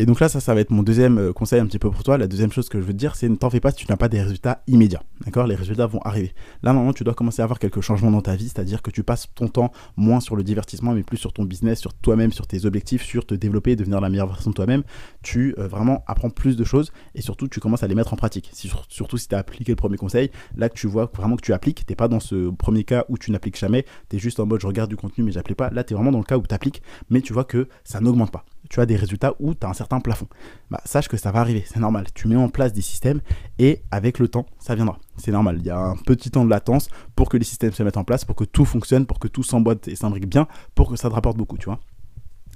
Et 0.00 0.06
donc 0.06 0.18
là, 0.18 0.28
ça, 0.28 0.40
ça 0.40 0.54
va 0.54 0.60
être 0.60 0.70
mon 0.70 0.82
deuxième 0.82 1.18
euh, 1.18 1.32
conseil 1.32 1.60
un 1.60 1.66
petit 1.66 1.78
peu 1.78 1.88
pour 1.88 2.02
toi. 2.02 2.18
La 2.18 2.26
deuxième 2.26 2.50
chose 2.50 2.68
que 2.68 2.80
je 2.80 2.84
veux 2.84 2.92
te 2.92 2.98
dire, 2.98 3.14
c'est 3.14 3.28
ne 3.28 3.36
t'en 3.36 3.48
fais 3.48 3.60
pas 3.60 3.70
si 3.70 3.76
tu 3.76 3.86
n'as 3.88 3.96
pas 3.96 4.08
des 4.08 4.20
résultats 4.20 4.62
immédiats. 4.66 5.02
D'accord? 5.24 5.46
Les 5.46 5.54
résultats 5.54 5.86
vont 5.86 6.00
arriver. 6.00 6.34
Là, 6.64 6.72
maintenant, 6.72 6.92
tu 6.92 7.04
dois 7.04 7.14
commencer 7.14 7.42
à 7.42 7.44
avoir 7.44 7.60
quelques 7.60 7.80
changements 7.80 8.10
dans 8.10 8.20
ta 8.20 8.34
vie, 8.34 8.48
c'est-à-dire 8.48 8.82
que 8.82 8.90
tu 8.90 9.04
passes 9.04 9.28
ton 9.36 9.46
temps 9.46 9.70
moins 9.96 10.18
sur 10.18 10.34
le 10.34 10.42
divertissement, 10.42 10.94
mais 10.94 11.04
plus 11.04 11.16
sur 11.16 11.32
ton 11.32 11.44
business, 11.44 11.78
sur 11.78 11.94
toi-même, 11.94 12.32
sur 12.32 12.48
tes 12.48 12.64
objectifs, 12.64 13.04
sur 13.04 13.24
te 13.24 13.34
développer, 13.34 13.76
devenir 13.76 14.00
la 14.00 14.08
meilleure 14.08 14.26
version 14.26 14.50
de 14.50 14.56
toi-même. 14.56 14.82
Tu 15.22 15.54
euh, 15.58 15.68
vraiment 15.68 16.02
apprends 16.08 16.30
plus 16.30 16.56
de 16.56 16.64
choses 16.64 16.90
et 17.14 17.22
surtout, 17.22 17.46
tu 17.46 17.60
commences 17.60 17.84
à 17.84 17.86
les 17.86 17.94
mettre 17.94 18.12
en 18.12 18.16
pratique. 18.16 18.50
surtout 18.88 19.16
si 19.16 19.28
tu 19.28 19.34
as 19.36 19.38
appliqué 19.38 19.70
le 19.70 19.76
premier 19.76 19.96
conseil, 19.96 20.30
là 20.56 20.68
tu 20.68 20.88
vois 20.88 21.10
vraiment 21.14 21.36
que 21.36 21.42
tu 21.42 21.52
appliques, 21.52 21.86
tu 21.86 21.92
n'es 21.92 21.96
pas 21.96 22.08
dans 22.08 22.20
ce 22.20 22.50
premier 22.50 22.82
cas 22.82 23.04
où 23.08 23.16
tu 23.16 23.30
n'appliques 23.30 23.58
jamais, 23.58 23.84
tu 24.10 24.16
es 24.16 24.18
juste 24.18 24.40
en 24.40 24.46
mode 24.46 24.60
je 24.60 24.66
regarde 24.66 24.90
du 24.90 24.96
contenu 24.96 25.22
mais 25.22 25.30
j'applique 25.30 25.56
pas. 25.56 25.70
Là, 25.70 25.84
tu 25.84 25.94
es 25.94 25.96
vraiment 25.96 26.10
dans 26.10 26.18
le 26.18 26.24
cas 26.24 26.36
où 26.36 26.42
tu 26.46 26.54
appliques, 26.54 26.82
mais 27.10 27.20
tu 27.20 27.32
vois 27.32 27.44
que 27.44 27.68
ça 27.84 28.00
n'augmente 28.00 28.32
pas 28.32 28.44
tu 28.70 28.80
as 28.80 28.86
des 28.86 28.96
résultats 28.96 29.34
où 29.40 29.54
tu 29.54 29.66
as 29.66 29.70
un 29.70 29.74
certain 29.74 30.00
plafond. 30.00 30.26
Bah, 30.70 30.80
sache 30.84 31.08
que 31.08 31.16
ça 31.16 31.30
va 31.30 31.40
arriver, 31.40 31.64
c'est 31.66 31.80
normal. 31.80 32.06
Tu 32.14 32.28
mets 32.28 32.36
en 32.36 32.48
place 32.48 32.72
des 32.72 32.82
systèmes 32.82 33.20
et 33.58 33.82
avec 33.90 34.18
le 34.18 34.28
temps, 34.28 34.46
ça 34.58 34.74
viendra. 34.74 34.98
C'est 35.16 35.32
normal. 35.32 35.58
Il 35.60 35.66
y 35.66 35.70
a 35.70 35.78
un 35.78 35.96
petit 35.96 36.30
temps 36.30 36.44
de 36.44 36.50
latence 36.50 36.88
pour 37.14 37.28
que 37.28 37.36
les 37.36 37.44
systèmes 37.44 37.72
se 37.72 37.82
mettent 37.82 37.96
en 37.96 38.04
place, 38.04 38.24
pour 38.24 38.36
que 38.36 38.44
tout 38.44 38.64
fonctionne, 38.64 39.06
pour 39.06 39.18
que 39.18 39.28
tout 39.28 39.42
s'emboîte 39.42 39.88
et 39.88 39.96
s'imbrique 39.96 40.28
bien, 40.28 40.48
pour 40.74 40.90
que 40.90 40.96
ça 40.96 41.08
te 41.08 41.14
rapporte 41.14 41.36
beaucoup, 41.36 41.58
tu 41.58 41.66
vois. 41.66 41.80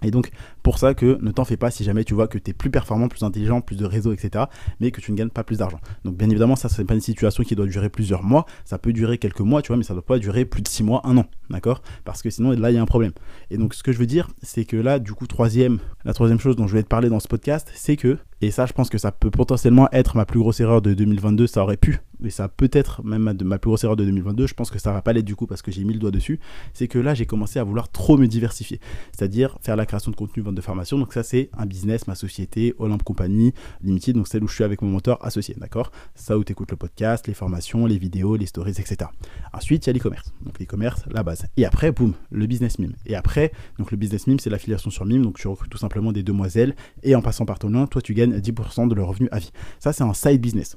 Et 0.03 0.11
donc, 0.11 0.31
pour 0.63 0.79
ça 0.79 0.95
que 0.95 1.19
ne 1.21 1.31
t'en 1.31 1.45
fais 1.45 1.57
pas 1.57 1.71
si 1.71 1.85
jamais 1.85 2.05
tu 2.05 2.15
vois 2.15 2.29
que 2.29 2.39
tu 2.39 2.51
es 2.51 2.55
plus 2.55 2.71
performant, 2.71 3.09
plus 3.09 3.23
intelligent, 3.23 3.61
plus 3.61 3.77
de 3.77 3.85
réseau, 3.85 4.13
etc., 4.13 4.45
mais 4.81 4.91
que 4.91 5.01
tu 5.01 5.13
ne 5.13 5.17
gagnes 5.17 5.31
pas 5.31 5.45
plus 5.45 5.59
d'argent. 5.59 5.81
Donc, 6.05 6.17
bien 6.17 6.29
évidemment, 6.31 6.57
ça, 6.57 6.69
c'est 6.69 6.85
pas 6.85 6.95
une 6.95 7.01
situation 7.01 7.43
qui 7.43 7.57
doit 7.57 7.67
durer 7.67 7.89
plusieurs 7.89 8.23
mois. 8.23 8.47
Ça 8.65 8.79
peut 8.79 8.93
durer 8.93 9.19
quelques 9.19 9.41
mois, 9.41 9.63
tu 9.63 9.69
vois, 9.69 9.77
mais 9.77 9.83
ça 9.83 9.95
ne 9.95 9.99
doit 9.99 10.07
pas 10.07 10.19
durer 10.19 10.45
plus 10.45 10.63
de 10.63 10.69
six 10.69 10.83
mois, 10.83 11.01
un 11.05 11.17
an, 11.17 11.27
d'accord? 11.51 11.83
Parce 12.05 12.23
que 12.23 12.31
sinon, 12.31 12.51
là, 12.53 12.71
il 12.71 12.75
y 12.75 12.79
a 12.79 12.83
un 12.83 12.87
problème. 12.87 13.13
Et 13.51 13.59
donc, 13.59 13.75
ce 13.75 13.83
que 13.83 13.93
je 13.93 13.99
veux 13.99 14.07
dire, 14.07 14.29
c'est 14.43 14.65
que 14.65 14.77
là, 14.77 14.99
du 14.99 15.13
coup, 15.13 15.27
troisième, 15.27 15.79
la 16.05 16.13
troisième 16.13 16.39
chose 16.39 16.57
dont 16.57 16.67
je 16.67 16.75
vais 16.75 16.83
te 16.83 16.89
parler 16.89 17.09
dans 17.09 17.21
ce 17.21 17.29
podcast, 17.29 17.71
c'est 17.75 17.97
que 17.97 18.19
et 18.41 18.53
ça, 18.53 18.67
je 18.67 18.73
pense 18.73 18.89
que 18.89 18.99
ça 18.99 19.11
peut 19.11 19.31
potentiellement 19.31 19.89
être 19.91 20.17
ma 20.17 20.25
plus 20.25 20.39
grosse 20.39 20.61
erreur 20.61 20.81
de 20.81 20.95
2022. 20.95 21.49
Ça 21.49 21.63
aurait 21.63 21.77
pu, 21.77 21.99
mais 22.21 22.31
ça 22.31 22.49
peut 22.49 22.71
être 22.73 23.05
même 23.05 23.35
ma, 23.43 23.59
plus 23.59 23.69
grosse 23.69 23.83
erreur 23.83 23.97
de 23.97 24.05
2022. 24.05 24.47
Je 24.47 24.55
pense 24.55 24.71
que 24.71 24.79
ça 24.79 24.93
va 24.93 25.03
pas 25.03 25.13
l'être 25.13 25.25
du 25.25 25.35
coup 25.35 25.49
parce 25.49 25.61
que 25.61 25.73
j'ai 25.73 25.83
mis 25.83 25.93
le 25.93 25.99
doigt 25.99 26.13
dessus. 26.13 26.39
C'est 26.73 26.87
que 26.87 27.01
là, 27.01 27.15
j'ai 27.15 27.27
commencé 27.27 27.59
à 27.59 27.65
vouloir 27.65 27.91
trop 27.91 28.17
me 28.17 28.29
diversifier. 28.29 28.79
C'est-à-dire 29.11 29.59
faire 29.61 29.75
la 29.75 29.87
création 29.87 30.13
de 30.13 30.17
contenu, 30.17 30.43
vente 30.43 30.55
de 30.55 30.61
formation. 30.61 30.99
Donc 30.99 31.13
ça, 31.13 31.25
c'est 31.25 31.51
un 31.59 31.67
business, 31.67 32.07
ma 32.07 32.15
société, 32.15 32.75
Olympe 32.79 33.03
Compagnie 33.03 33.55
Limited. 33.83 34.15
Donc 34.15 34.29
celle 34.29 34.45
où 34.45 34.49
je 34.49 34.55
suis 34.55 34.65
avec 34.65 34.83
mon 34.83 34.89
mentor 34.91 35.19
associé, 35.25 35.57
d'accord? 35.59 35.91
Ça 36.15 36.39
où 36.39 36.45
tu 36.45 36.53
écoutes 36.53 36.71
le 36.71 36.77
podcast, 36.77 37.27
les 37.27 37.35
formations, 37.35 37.87
les 37.87 37.99
vidéos, 37.99 38.37
les 38.37 38.47
stories, 38.47 38.71
etc. 38.79 39.11
Ensuite, 39.53 39.87
il 39.87 39.89
y 39.89 39.91
a 39.91 39.93
l'e-commerce. 39.95 40.33
Donc 40.43 40.61
l'e-commerce, 40.61 41.03
la 41.11 41.25
base. 41.25 41.47
Et 41.57 41.65
après, 41.65 41.91
boum, 41.91 42.15
le 42.31 42.47
business 42.47 42.79
mime. 42.79 42.95
Et 43.05 43.17
après, 43.17 43.51
donc 43.81 43.91
le 43.91 43.97
business 43.97 44.29
mime, 44.29 44.39
c'est 44.39 44.51
l'affiliation 44.51 44.91
sur 44.91 45.05
mime. 45.07 45.25
Donc 45.25 45.39
tu 45.39 45.49
recrutes 45.49 45.71
tout 45.71 45.79
simplement 45.79 46.13
des 46.13 46.23
demoiselles 46.23 46.77
et 47.03 47.17
en 47.17 47.23
passant 47.23 47.45
par 47.45 47.59
ton 47.59 47.71
lien, 47.71 47.89
toi, 47.89 48.01
tu 48.01 48.15
gagnes 48.15 48.28
10% 48.33 48.89
de 48.89 48.95
leur 48.95 49.09
revenu 49.09 49.29
à 49.33 49.39
vie. 49.39 49.51
Ça, 49.81 49.93
c'est 49.93 50.05
un 50.05 50.15
side 50.15 50.41
business. 50.41 50.77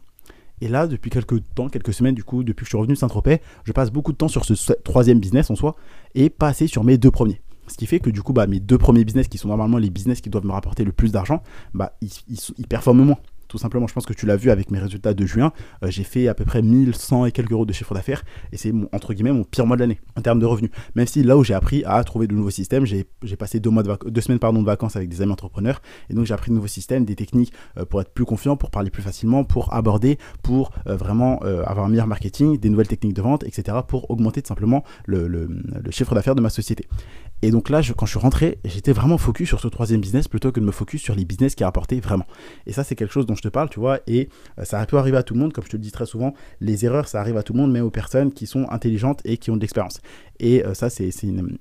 Et 0.61 0.67
là, 0.67 0.87
depuis 0.87 1.09
quelques 1.09 1.41
temps, 1.55 1.69
quelques 1.69 1.93
semaines, 1.93 2.15
du 2.15 2.23
coup, 2.23 2.43
depuis 2.43 2.63
que 2.63 2.67
je 2.67 2.69
suis 2.71 2.77
revenu 2.77 2.95
Saint-Tropez, 2.95 3.41
je 3.63 3.71
passe 3.71 3.91
beaucoup 3.91 4.11
de 4.11 4.17
temps 4.17 4.27
sur 4.27 4.45
ce 4.45 4.73
troisième 4.73 5.19
business 5.19 5.49
en 5.49 5.55
soi 5.55 5.75
et 6.13 6.29
pas 6.29 6.49
assez 6.49 6.67
sur 6.67 6.83
mes 6.83 6.97
deux 6.97 7.11
premiers. 7.11 7.41
Ce 7.67 7.77
qui 7.77 7.85
fait 7.85 7.99
que 7.99 8.09
du 8.09 8.21
coup, 8.21 8.33
bah, 8.33 8.47
mes 8.47 8.59
deux 8.59 8.77
premiers 8.77 9.05
business, 9.05 9.27
qui 9.27 9.37
sont 9.37 9.47
normalement 9.47 9.77
les 9.77 9.89
business 9.89 10.21
qui 10.21 10.29
doivent 10.29 10.45
me 10.45 10.51
rapporter 10.51 10.83
le 10.83 10.91
plus 10.91 11.11
d'argent, 11.11 11.41
bah, 11.73 11.97
ils 12.01 12.67
performent 12.67 13.03
moins 13.03 13.17
tout 13.51 13.57
simplement. 13.57 13.85
Je 13.85 13.93
pense 13.93 14.05
que 14.05 14.13
tu 14.13 14.25
l'as 14.25 14.37
vu 14.37 14.49
avec 14.49 14.71
mes 14.71 14.79
résultats 14.79 15.13
de 15.13 15.25
juin. 15.25 15.51
Euh, 15.83 15.91
j'ai 15.91 16.03
fait 16.03 16.29
à 16.29 16.33
peu 16.33 16.45
près 16.45 16.61
1100 16.61 17.25
et 17.25 17.31
quelques 17.33 17.51
euros 17.51 17.65
de 17.65 17.73
chiffre 17.73 17.93
d'affaires 17.93 18.23
et 18.53 18.57
c'est 18.57 18.71
entre 18.93 19.13
guillemets 19.13 19.33
mon 19.33 19.43
pire 19.43 19.65
mois 19.65 19.75
de 19.75 19.81
l'année 19.81 19.99
en 20.15 20.21
termes 20.21 20.39
de 20.39 20.45
revenus. 20.45 20.71
Même 20.95 21.05
si 21.05 21.21
là 21.21 21.37
où 21.37 21.43
j'ai 21.43 21.53
appris 21.53 21.83
à 21.85 22.01
trouver 22.05 22.27
de 22.27 22.33
nouveaux 22.33 22.49
systèmes, 22.49 22.85
j'ai 22.85 23.05
passé 23.37 23.59
deux, 23.59 23.69
mois 23.69 23.83
de 23.83 24.09
deux 24.09 24.21
semaines 24.21 24.39
pardon, 24.39 24.61
de 24.61 24.65
vacances 24.65 24.95
avec 24.95 25.09
des 25.09 25.21
amis 25.21 25.33
entrepreneurs 25.33 25.81
et 26.09 26.13
donc 26.13 26.25
j'ai 26.25 26.33
appris 26.33 26.51
de 26.51 26.55
nouveaux 26.55 26.67
systèmes, 26.67 27.03
des 27.03 27.15
techniques 27.15 27.51
euh, 27.77 27.83
pour 27.83 27.99
être 27.99 28.13
plus 28.13 28.23
confiant, 28.23 28.55
pour 28.55 28.71
parler 28.71 28.89
plus 28.89 29.03
facilement, 29.03 29.43
pour 29.43 29.73
aborder, 29.73 30.17
pour 30.43 30.71
euh, 30.87 30.95
vraiment 30.95 31.39
avoir 31.41 31.85
un 31.85 31.89
meilleur 31.89 32.07
marketing, 32.07 32.57
des 32.57 32.69
nouvelles 32.69 32.87
techniques 32.87 33.15
de 33.15 33.21
vente, 33.21 33.43
etc. 33.43 33.79
pour 33.85 34.09
augmenter 34.11 34.41
tout 34.41 34.47
simplement 34.47 34.83
le, 35.05 35.27
le, 35.27 35.49
chiffre 35.91 36.15
d'affaires 36.15 36.35
de 36.35 36.41
ma 36.41 36.49
société. 36.49 36.87
Et 37.41 37.51
donc 37.51 37.69
là, 37.69 37.81
quand 37.97 38.05
je 38.05 38.11
suis 38.11 38.19
rentré, 38.19 38.59
j'étais 38.65 38.93
vraiment 38.93 39.17
focus 39.17 39.47
sur 39.47 39.59
ce 39.59 39.67
troisième 39.67 40.01
business 40.01 40.27
plutôt 40.27 40.51
que 40.51 40.59
de 40.59 40.65
me 40.65 40.71
focus 40.71 41.01
sur 41.01 41.15
les 41.15 41.25
business 41.25 41.55
qui 41.55 41.63
rapportaient 41.63 41.99
vraiment. 41.99 42.25
Et 42.67 42.73
ça, 42.73 42.83
c'est 42.83 42.95
quelque 42.95 43.11
chose 43.11 43.25
dont 43.25 43.35
je 43.35 43.41
te 43.41 43.47
parle, 43.47 43.69
tu 43.69 43.79
vois, 43.79 43.99
et 44.07 44.29
euh, 44.59 44.63
ça 44.63 44.85
peut 44.85 44.97
arriver 44.97 45.17
à 45.17 45.23
tout 45.23 45.33
le 45.33 45.39
monde, 45.39 45.53
comme 45.53 45.63
je 45.63 45.69
te 45.69 45.75
le 45.75 45.81
dis 45.81 45.91
très 45.91 46.05
souvent, 46.05 46.33
les 46.59 46.85
erreurs, 46.85 47.07
ça 47.07 47.19
arrive 47.19 47.37
à 47.37 47.43
tout 47.43 47.53
le 47.53 47.59
monde, 47.59 47.71
mais 47.71 47.81
aux 47.81 47.89
personnes 47.89 48.31
qui 48.31 48.45
sont 48.45 48.67
intelligentes 48.69 49.21
et 49.25 49.37
qui 49.37 49.51
ont 49.51 49.55
de 49.55 49.61
l'expérience. 49.61 50.01
Et 50.39 50.65
euh, 50.65 50.73
ça, 50.73 50.89
c'est 50.89 51.11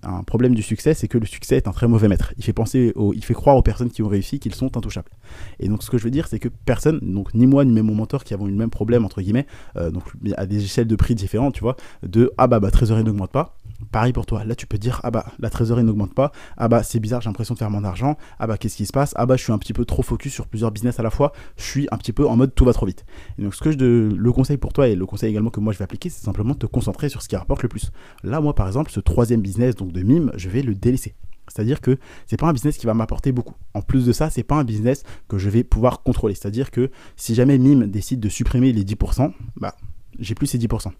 un 0.03 0.23
problème 0.23 0.55
du 0.55 0.63
succès, 0.63 0.95
c'est 0.95 1.09
que 1.09 1.19
le 1.19 1.27
succès 1.27 1.57
est 1.57 1.69
un 1.69 1.73
très 1.73 1.89
mauvais 1.89 2.09
maître. 2.09 2.33
Il 2.39 2.45
fait 2.45 2.53
penser, 2.53 2.93
il 3.15 3.25
fait 3.25 3.35
croire 3.35 3.57
aux 3.57 3.63
personnes 3.63 3.91
qui 3.91 4.03
ont 4.03 4.09
réussi 4.09 4.39
qu'ils 4.39 4.55
sont 4.55 4.77
intouchables. 4.77 5.11
Et 5.59 5.69
donc, 5.69 5.83
ce 5.83 5.91
que 5.91 5.99
je 5.99 6.05
veux 6.05 6.11
dire, 6.11 6.29
c'est 6.29 6.39
que 6.39 6.49
personne, 6.49 6.99
donc 7.03 7.35
ni 7.35 7.47
moi 7.47 7.65
ni 7.65 7.73
même 7.73 7.87
mon 7.87 7.95
mentor, 7.95 8.25
qui 8.25 8.35
avons 8.35 8.47
eu 8.47 8.51
le 8.51 8.57
même 8.57 8.71
problème 8.71 9.05
entre 9.05 9.21
guillemets, 9.21 9.47
euh, 9.77 9.91
donc 9.91 10.05
à 10.37 10.47
des 10.47 10.65
échelles 10.65 10.87
de 10.87 10.97
prix 10.97 11.15
différentes, 11.15 11.55
tu 11.55 11.61
vois, 11.61 11.77
de 12.03 12.33
ah 12.39 12.47
bah, 12.47 12.61
bah 12.61 12.71
trésorerie 12.71 13.05
n'augmente 13.05 13.33
pas 13.33 13.57
Pareil 13.93 14.13
pour 14.13 14.27
toi. 14.27 14.45
Là, 14.45 14.55
tu 14.55 14.67
peux 14.67 14.79
dire 14.79 15.01
ah 15.03 15.11
bah 15.11 15.27
la 15.39 15.51
trésorerie 15.51 15.85
n'augmente 15.85 16.15
pas. 16.15 16.33
Ah 16.57 16.69
bah 16.69 16.83
c'est 16.83 17.01
bizarre, 17.01 17.21
j'ai 17.21 17.29
l'impression 17.29 17.55
de 17.55 17.59
faire 17.59 17.71
mon 17.71 17.85
argent. 17.85 18.17
Ah 18.39 18.47
bah 18.47 18.57
qu'est-ce 18.57 18.77
qui 18.77 18.87
se 18.87 18.93
passe? 18.93 19.13
Ah 19.17 19.27
bah 19.27 19.37
je 19.37 19.43
suis 19.43 19.53
un 19.53 19.59
petit 19.59 19.73
peu 19.73 19.85
trop 19.85 20.03
focus 20.03 20.33
sur 20.33 20.47
plusieurs 20.47 20.71
business 20.71 21.01
à 21.01 21.03
la 21.03 21.11
fois. 21.11 21.33
Je 21.57 21.65
suis 21.65 21.89
un 21.91 21.97
petit 21.97 22.13
peu 22.13 22.27
en 22.27 22.37
mode 22.37 22.55
tout 22.55 22.65
va 22.65 22.73
trop 22.73 22.87
vite. 22.87 23.05
Et 23.39 23.43
donc 23.43 23.55
ce 23.55 23.63
que 23.63 23.73
je 23.73 23.79
le 23.79 24.33
conseille 24.33 24.59
pour 24.59 24.73
toi 24.73 24.89
et 24.89 24.95
le 24.95 25.07
conseil 25.07 25.31
également 25.31 25.51
que 25.51 25.61
moi 25.61 25.73
je 25.73 25.79
vais 25.79 25.85
appliquer, 25.85 26.09
c'est 26.11 26.25
simplement 26.25 26.55
de 26.55 26.59
te 26.59 26.67
concentrer 26.67 27.09
sur 27.09 27.23
ce 27.23 27.29
qui 27.29 27.37
rapporte 27.37 27.63
le 27.63 27.69
plus. 27.69 27.91
Là, 28.23 28.41
moi 28.41 28.55
par 28.55 28.67
exemple, 28.67 28.91
ce 28.91 29.01
troisième 29.01 29.41
business 29.41 29.75
donc 29.75 29.93
de 29.93 30.03
mime, 30.03 30.31
je 30.37 30.49
vais 30.49 30.63
le 30.63 30.75
délaisser. 30.75 31.15
C'est-à-dire 31.49 31.81
que 31.81 31.99
c'est 32.27 32.37
pas 32.37 32.47
un 32.47 32.53
business 32.53 32.77
qui 32.77 32.87
va 32.87 32.95
m'apporter 32.95 33.33
beaucoup. 33.33 33.55
En 33.75 33.83
plus 33.83 34.07
de 34.07 34.13
ça, 34.13 34.31
c'est 34.31 34.45
pas 34.45 34.55
un 34.55 34.65
business 34.65 35.03
que 35.29 35.37
je 35.37 35.51
vais 35.51 35.65
pouvoir 35.65 36.03
contrôler. 36.03 36.35
C'est-à-dire 36.35 36.71
que 36.71 36.91
si 37.17 37.35
jamais 37.35 37.59
Mime 37.59 37.91
décide 37.91 38.21
de 38.21 38.29
supprimer 38.29 38.73
les 38.73 38.85
10%, 38.85 39.33
bah 39.57 39.75
j'ai 40.19 40.37
plus 40.37 40.47
ces 40.47 40.59
10%. 40.59 40.93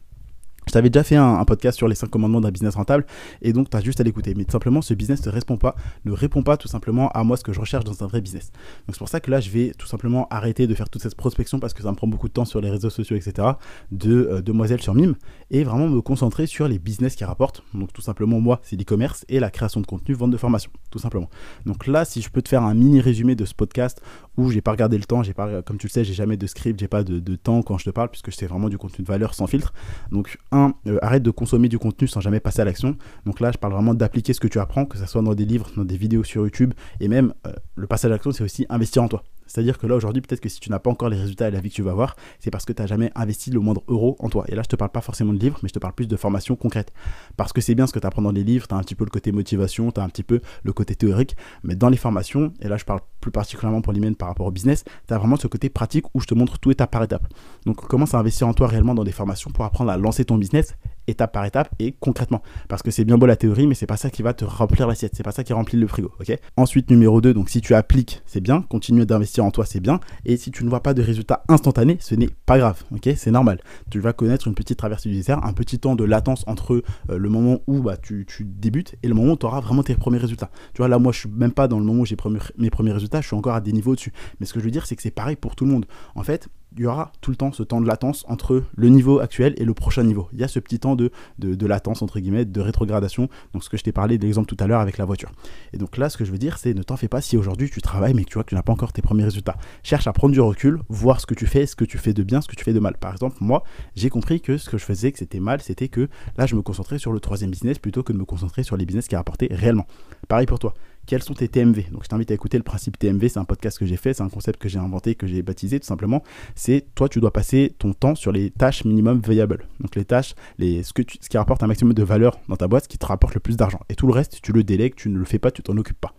Je 0.67 0.73
t'avais 0.73 0.91
déjà 0.91 1.03
fait 1.03 1.17
un, 1.17 1.45
podcast 1.45 1.77
sur 1.77 1.89
les 1.89 1.95
5 1.95 2.09
commandements 2.11 2.41
d'un 2.41 2.51
business 2.51 2.75
rentable 2.75 3.05
et 3.43 3.53
donc 3.53 3.71
tu 3.71 3.77
as 3.77 3.81
juste 3.81 4.01
à 4.01 4.05
l'écouter. 4.05 4.35
Mais 4.37 4.45
tout 4.45 4.53
simplement, 4.53 4.83
ce 4.83 4.95
business 4.95 5.25
ne 5.27 5.31
répond 5.31 5.57
pas, 5.57 5.75
ne 6.05 6.13
répond 6.13 6.43
pas 6.43 6.57
tout 6.57 6.69
simplement 6.69 7.09
à 7.11 7.25
moi 7.25 7.37
ce 7.37 7.43
que 7.43 7.53
je 7.53 7.61
recherche 7.61 7.85
dans 7.85 8.05
un 8.05 8.07
vrai 8.07 8.21
business. 8.21 8.53
Donc 8.87 8.95
c'est 8.95 8.99
pour 8.99 9.09
ça 9.09 9.21
que 9.21 9.31
là, 9.31 9.41
je 9.41 9.51
vais 9.51 9.73
tout 9.77 9.87
simplement 9.87 10.29
arrêter 10.31 10.67
de 10.67 10.75
faire 10.75 10.89
toute 10.89 11.03
cette 11.03 11.17
prospection 11.17 11.59
parce 11.59 11.75
que 11.75 11.83
ça 11.83 11.91
me 11.91 11.97
prend 11.97 12.07
beaucoup 12.07 12.29
de 12.29 12.33
temps 12.33 12.45
sur 12.45 12.61
les 12.61 12.71
réseaux 12.71 12.91
sociaux, 12.91 13.17
etc. 13.17 13.49
de 13.91 14.29
euh, 14.31 14.43
demoiselles 14.43 14.83
sur 14.83 14.95
mime 14.95 15.15
et 15.51 15.65
vraiment 15.65 15.89
me 15.89 16.01
concentrer 16.01 16.47
sur 16.47 16.69
les 16.69 16.79
business 16.79 17.17
qui 17.17 17.25
rapportent. 17.25 17.63
Donc 17.75 17.93
tout 17.93 18.03
simplement, 18.03 18.41
moi, 18.41 18.61
c'est 18.63 18.77
l'e-commerce 18.77 19.25
et 19.29 19.41
la 19.41 19.51
création 19.51 19.81
de 19.81 19.87
contenu, 19.87 20.15
vente 20.15 20.31
de 20.31 20.37
formation, 20.37 20.71
tout 20.91 20.99
simplement. 20.99 21.31
Donc 21.67 21.87
là, 21.87 22.05
si 22.05 22.23
je 22.23 22.31
peux 22.31 22.43
te 22.43 22.49
faire 22.49 22.63
un 22.63 22.75
mini 22.75 23.01
résumé 23.01 23.35
de 23.35 23.45
ce 23.45 23.55
podcast 23.55 24.01
où 24.37 24.51
j'ai 24.51 24.61
pas 24.61 24.71
regardé 24.71 24.99
le 24.99 25.05
temps, 25.05 25.23
j'ai 25.23 25.35
pas, 25.35 25.63
comme 25.63 25.79
tu 25.79 25.87
le 25.87 25.91
sais, 25.93 26.05
j'ai 26.05 26.15
jamais 26.15 26.37
de 26.37 26.47
script, 26.47 26.79
j'ai 26.79 26.89
pas 26.89 27.03
de, 27.03 27.19
de, 27.19 27.37
temps 27.37 27.63
quand 27.63 27.79
je 27.79 27.85
te 27.85 27.91
parle 27.91 28.11
puisque 28.11 28.33
c'est 28.33 28.47
vraiment 28.47 28.69
du 28.69 28.79
contenu 28.79 29.05
de 29.05 29.09
valeur 29.09 29.35
sans 29.35 29.47
filtre. 29.47 29.73
Donc 30.11 30.39
un, 30.53 30.75
euh, 30.87 30.99
arrête 31.03 31.23
de 31.23 31.31
consommer 31.31 31.69
du 31.69 31.79
contenu 31.79 32.09
sans 32.09 32.21
jamais 32.21 32.41
passer 32.41 32.61
à 32.61 32.65
l'action. 32.65 32.97
Donc 33.27 33.41
là, 33.41 33.53
je 33.53 33.59
parle 33.59 33.73
vraiment 33.73 33.95
d'appliquer 33.95 34.33
ce 34.33 34.41
que 34.41 34.49
tu 34.49 34.59
apprends, 34.59 34.87
que 34.87 34.99
ce 34.99 35.07
soit 35.07 35.23
dans 35.23 35.35
des 35.35 35.45
livres, 35.45 35.71
dans 35.77 35.85
des 35.85 35.97
vidéos 35.97 36.25
sur 36.25 36.43
YouTube, 36.43 36.75
et 37.01 37.09
même 37.09 37.35
euh, 37.47 37.53
le 37.77 37.87
passage 37.87 38.11
à 38.11 38.15
l'action, 38.15 38.33
c'est 38.33 38.45
aussi 38.45 38.67
investir 38.69 39.03
en 39.03 39.09
toi. 39.09 39.23
C'est-à-dire 39.51 39.79
que 39.79 39.87
là, 39.89 39.97
aujourd'hui, 39.97 40.23
peut-être 40.23 40.41
que 40.41 40.49
si 40.49 40.61
tu 40.61 40.71
n'as 40.71 40.79
pas 40.79 40.91
encore 40.91 41.09
les 41.09 41.17
résultats 41.17 41.49
et 41.49 41.51
la 41.51 41.61
vie 41.61 41.71
que 41.71 41.75
tu 41.75 41.83
vas 41.83 41.91
avoir, 41.91 42.15
c'est 42.39 42.53
parce 42.53 42.65
que 42.65 42.73
tu 42.73 42.81
n'as 42.81 42.87
jamais 42.87 43.11
investi 43.17 43.51
le 43.51 43.59
moindre 43.59 43.83
euro 43.89 44.17
en 44.21 44.29
toi. 44.29 44.45
Et 44.49 44.55
là, 44.55 44.63
je 44.63 44.69
te 44.69 44.77
parle 44.77 44.93
pas 44.93 45.01
forcément 45.01 45.33
de 45.33 45.39
livres, 45.39 45.59
mais 45.63 45.69
je 45.69 45.75
te 45.75 45.81
parle 45.81 45.93
plus 45.93 46.07
de 46.07 46.17
formation 46.17 46.55
concrète. 46.55 46.93
Parce 47.37 47.53
que 47.53 47.61
c'est 47.61 47.75
bien 47.75 47.89
ce 47.89 47.93
que 47.93 47.99
tu 47.99 48.07
apprends 48.07 48.23
dans 48.23 48.31
les 48.31 48.45
livres, 48.45 48.69
tu 48.69 48.75
as 48.75 48.79
un 48.79 48.83
petit 48.83 48.95
peu 48.95 49.05
le 49.05 49.11
côté 49.11 49.33
motivation, 49.33 49.91
tu 49.91 50.01
as 50.01 50.05
un 50.05 50.09
petit 50.09 50.23
peu 50.23 50.41
le 50.63 50.73
côté 50.73 50.95
théorique, 50.95 51.37
mais 51.65 51.75
dans 51.75 51.89
les 51.89 51.97
formations, 51.97 52.53
et 52.61 52.69
là, 52.69 52.77
je 52.77 52.85
parle 52.85 53.01
plus 53.21 53.33
particulièrement 53.33 53.83
pour 53.83 53.93
l'email 53.93 54.15
par 54.15 54.29
rapport 54.29 54.47
au 54.47 54.53
business, 54.53 54.85
tu 55.09 55.15
as 55.15 55.19
vraiment 55.19 55.37
ce 55.37 55.49
côté 55.49 55.69
pratique 55.69 56.07
où 56.15 56.21
je 56.21 56.27
te 56.27 56.35
montre 56.35 56.59
tout 56.61 56.71
étape 56.71 56.93
par 56.93 57.03
étape. 57.03 57.27
Donc, 57.67 57.77
commence 57.89 58.15
à 58.15 58.19
investir 58.19 58.47
en 58.47 58.55
toi 58.55 58.69
réellement 58.69 58.95
dans 58.95 59.05
des 59.05 59.13
formations 59.13 59.51
pour 59.51 59.65
apprendre 59.65 59.91
à 59.91 59.97
lancer 59.97 60.25
ton 60.25 60.39
business 60.39 60.77
étape 61.11 61.33
par 61.33 61.45
étape 61.45 61.69
et 61.79 61.93
concrètement. 61.99 62.43
Parce 62.69 62.83
que 62.83 62.91
c'est 62.91 63.05
bien 63.05 63.19
beau 63.19 63.27
la 63.27 63.37
théorie, 63.37 63.67
mais 63.67 63.75
c'est 63.75 63.87
pas 63.87 63.97
ça 63.97 64.11
qui 64.11 64.23
va 64.23 64.35
te 64.35 64.45
remplir 64.45 64.87
l'assiette, 64.87 65.13
c'est 65.15 65.23
pas 65.23 65.33
ça 65.33 65.45
qui 65.45 65.53
remplit 65.53 65.79
le 65.79 65.87
frigo, 65.87 66.13
Ensuite, 66.57 66.91
numéro 66.91 67.21
2, 67.21 67.35
donc 67.35 67.51
si 67.51 67.61
tu 67.61 67.75
appliques, 67.75 68.23
c'est 68.27 68.41
bien, 68.41 68.63
continue 68.63 69.05
d'investir 69.07 69.45
en 69.45 69.51
toi, 69.51 69.65
c'est 69.67 69.81
bien, 69.81 70.01
et 70.25 70.37
si 70.37 70.51
tu 70.51 70.65
ne 70.65 70.71
vois 70.71 70.83
pas 70.83 70.95
de 70.95 71.03
résultats 71.03 71.45
instantanés, 71.49 71.99
ce 72.01 72.15
n'est 72.15 72.29
pas 72.47 72.59
grave, 72.59 72.85
C'est 73.17 73.31
normal. 73.31 73.61
Tu 73.91 74.01
vas 74.01 74.13
connaître 74.13 74.49
une 74.49 74.55
petite 74.55 74.79
traversée 74.79 75.09
du 75.09 75.15
désert, 75.15 75.45
un 75.45 75.53
petit 75.53 75.79
temps 75.79 75.97
de 75.97 76.05
latence 76.05 76.45
entre 76.47 76.83
euh, 77.11 77.19
le 77.19 77.29
moment 77.29 77.61
où 77.67 77.81
bah, 77.81 77.97
tu, 77.97 78.27
débutes 78.41 78.97
et 79.03 79.09
le 79.09 79.15
moment 79.15 79.33
où 79.33 79.37
tu 79.37 79.47
auras 79.47 79.61
vraiment 79.61 79.83
tes 79.83 79.95
premiers 79.95 80.19
résultats. 80.19 80.51
Tu 80.75 80.79
vois, 80.79 80.89
là, 80.89 80.99
moi, 80.99 81.13
je 81.13 81.21
suis 81.21 81.29
même 81.29 81.53
pas 81.53 81.69
dans 81.69 81.79
le 81.79 81.85
moment 81.85 82.03
où 82.03 82.07
j'ai 82.07 82.17
mes 82.59 82.71
premiers 82.71 82.93
résultats, 82.93 83.21
je 83.21 83.27
suis 83.27 83.37
encore 83.37 83.55
à 83.55 83.61
des 83.61 83.73
niveaux 83.73 83.95
dessus. 83.95 84.13
Mais 84.39 84.47
ce 84.47 84.53
que 84.53 84.61
je 84.61 84.65
veux 84.65 84.71
dire, 84.71 84.87
c'est 84.87 84.97
que 84.97 85.03
c'est 85.03 85.11
pareil 85.11 85.37
pour 85.37 85.57
tout 85.57 85.65
le 85.65 85.71
monde. 85.71 85.87
En 86.15 86.23
fait, 86.23 86.49
il 86.77 86.83
y 86.83 86.87
aura 86.87 87.13
tout 87.21 87.31
le 87.31 87.37
temps 87.37 87.53
ce 87.53 87.63
temps 87.63 87.81
de 87.81 87.87
latence 87.87 88.25
entre 88.29 88.63
le 88.77 88.89
niveau 88.89 89.21
actuel 89.21 89.55
et 89.57 89.65
le 89.65 89.75
prochain 89.75 90.05
niveau. 90.05 90.29
Il 90.33 90.39
y 90.39 90.45
a 90.45 90.49
ce 90.49 90.59
petit 90.59 90.79
temps 90.79 90.97
de, 90.97 91.11
de, 91.39 91.67
latence, 91.67 92.03
entre 92.03 92.21
guillemets, 92.21 92.45
de 92.45 92.61
rétrogradation. 92.61 93.29
Donc, 93.53 93.65
ce 93.65 93.69
que 93.69 93.77
je 93.77 93.83
t'ai 93.83 93.93
parlé 93.93 94.19
de 94.19 94.25
l'exemple 94.25 94.47
tout 94.47 94.63
à 94.63 94.67
l'heure 94.67 94.81
avec 94.81 94.99
la 94.99 95.05
voiture. 95.05 95.33
Et 95.73 95.79
donc 95.79 95.97
là, 95.97 96.09
ce 96.09 96.17
que 96.17 96.25
je 96.25 96.31
veux 96.31 96.39
dire, 96.39 96.59
c'est 96.59 96.75
ne 96.75 96.83
t'en 96.83 96.97
fais 96.97 97.09
pas 97.09 97.21
si 97.21 97.37
aujourd'hui 97.37 97.71
tu 97.71 97.81
travailles, 97.81 98.15
mais 98.15 98.25
que 98.25 98.31
tu 98.31 98.35
vois 98.35 98.45
que 98.45 98.51
tu 98.51 98.55
n'as 98.55 98.63
pas 98.63 98.73
encore 98.73 98.93
tes 98.93 99.03
premiers 99.03 99.25
résultats. 99.25 99.57
Cherche 99.83 100.07
à 100.07 100.13
prendre 100.13 100.33
du 100.33 100.41
recul, 100.41 100.81
voir 100.89 101.21
ce 101.21 101.27
que 101.27 101.35
tu 101.35 101.47
fais, 101.47 101.67
ce 101.67 101.77
que 101.77 101.85
tu 101.85 101.99
fais 101.99 102.13
de 102.13 102.23
bien, 102.23 102.41
ce 102.41 102.49
que 102.49 102.57
tu 102.57 102.65
fais 102.65 102.73
de 102.73 102.81
mal. 102.81 102.97
Par 102.99 103.13
exemple, 103.13 103.37
moi, 103.41 103.65
j'ai 103.97 104.11
compris 104.11 104.41
que 104.41 104.57
ce 104.57 104.71
que 104.71 104.79
je 104.79 104.85
faisais, 104.85 105.13
que 105.13 105.19
c'était 105.19 105.41
mal, 105.41 105.61
c'était 105.61 105.89
que 105.89 106.09
là, 106.37 106.47
je 106.47 106.55
me 106.55 106.63
concentrais 106.63 106.99
sur 106.99 107.13
le 107.13 107.21
troisième 107.21 107.51
business 107.51 107.79
plutôt 107.79 108.03
que 108.03 108.13
de 108.13 108.19
me 108.19 108.25
concentrer 108.25 108.63
sur 108.63 108.77
les 108.77 108.87
business 108.87 109.09
qui 109.09 109.17
rapportaient 109.17 109.49
réellement. 109.51 109.87
Pareil 110.29 110.47
pour 110.47 110.59
toi 110.59 110.75
quels 111.11 111.25
sont 111.25 111.35
tes 111.35 111.49
TMV. 111.49 111.87
Donc 111.91 112.05
je 112.05 112.09
t'invite 112.09 112.31
à 112.31 112.35
écouter 112.35 112.57
le 112.57 112.63
principe 112.63 112.97
TMV, 112.97 113.29
c'est 113.29 113.41
un 113.41 113.45
podcast 113.45 113.77
que 113.77 113.85
j'ai 113.85 113.97
fait, 113.97 114.15
c'est 114.15 114.23
un 114.23 114.29
concept 114.29 114.61
que 114.61 114.69
j'ai 114.69 114.79
inventé, 114.79 115.17
que 115.17 115.27
j'ai 115.27 115.43
baptisé 115.43 115.81
tout 115.81 115.87
simplement. 115.87 116.23
C'est 116.55 116.87
toi, 116.95 117.09
tu 117.09 117.19
dois 117.19 117.33
passer 117.33 117.75
ton 117.81 117.95
temps 117.95 118.15
sur 118.15 118.31
les 118.31 118.51
tâches 118.51 118.85
minimum 118.85 119.21
viable. 119.21 119.67
Donc 119.81 119.97
les 119.97 120.05
tâches, 120.05 120.37
les, 120.59 120.85
ce, 120.85 120.93
que 120.93 121.03
ce 121.21 121.29
qui 121.29 121.37
rapporte 121.37 121.65
un 121.65 121.67
maximum 121.67 121.95
de 121.95 122.05
valeur 122.05 122.39
dans 122.49 122.55
ta 122.55 122.69
boîte, 122.69 122.85
ce 122.85 122.89
qui 122.89 122.97
te 122.97 123.07
rapporte 123.07 123.35
le 123.35 123.41
plus 123.41 123.57
d'argent. 123.57 123.81
Et 123.89 123.97
tout 123.97 124.07
le 124.07 124.13
reste, 124.13 124.41
tu 124.41 124.53
le 124.53 124.63
délègues, 124.63 124.95
tu 124.95 125.09
ne 125.09 125.19
le 125.19 125.25
fais 125.25 125.41
pas, 125.41 125.51
tu 125.51 125.65
t'en 125.65 125.77
occupes 125.77 126.01
pas. 126.01 126.15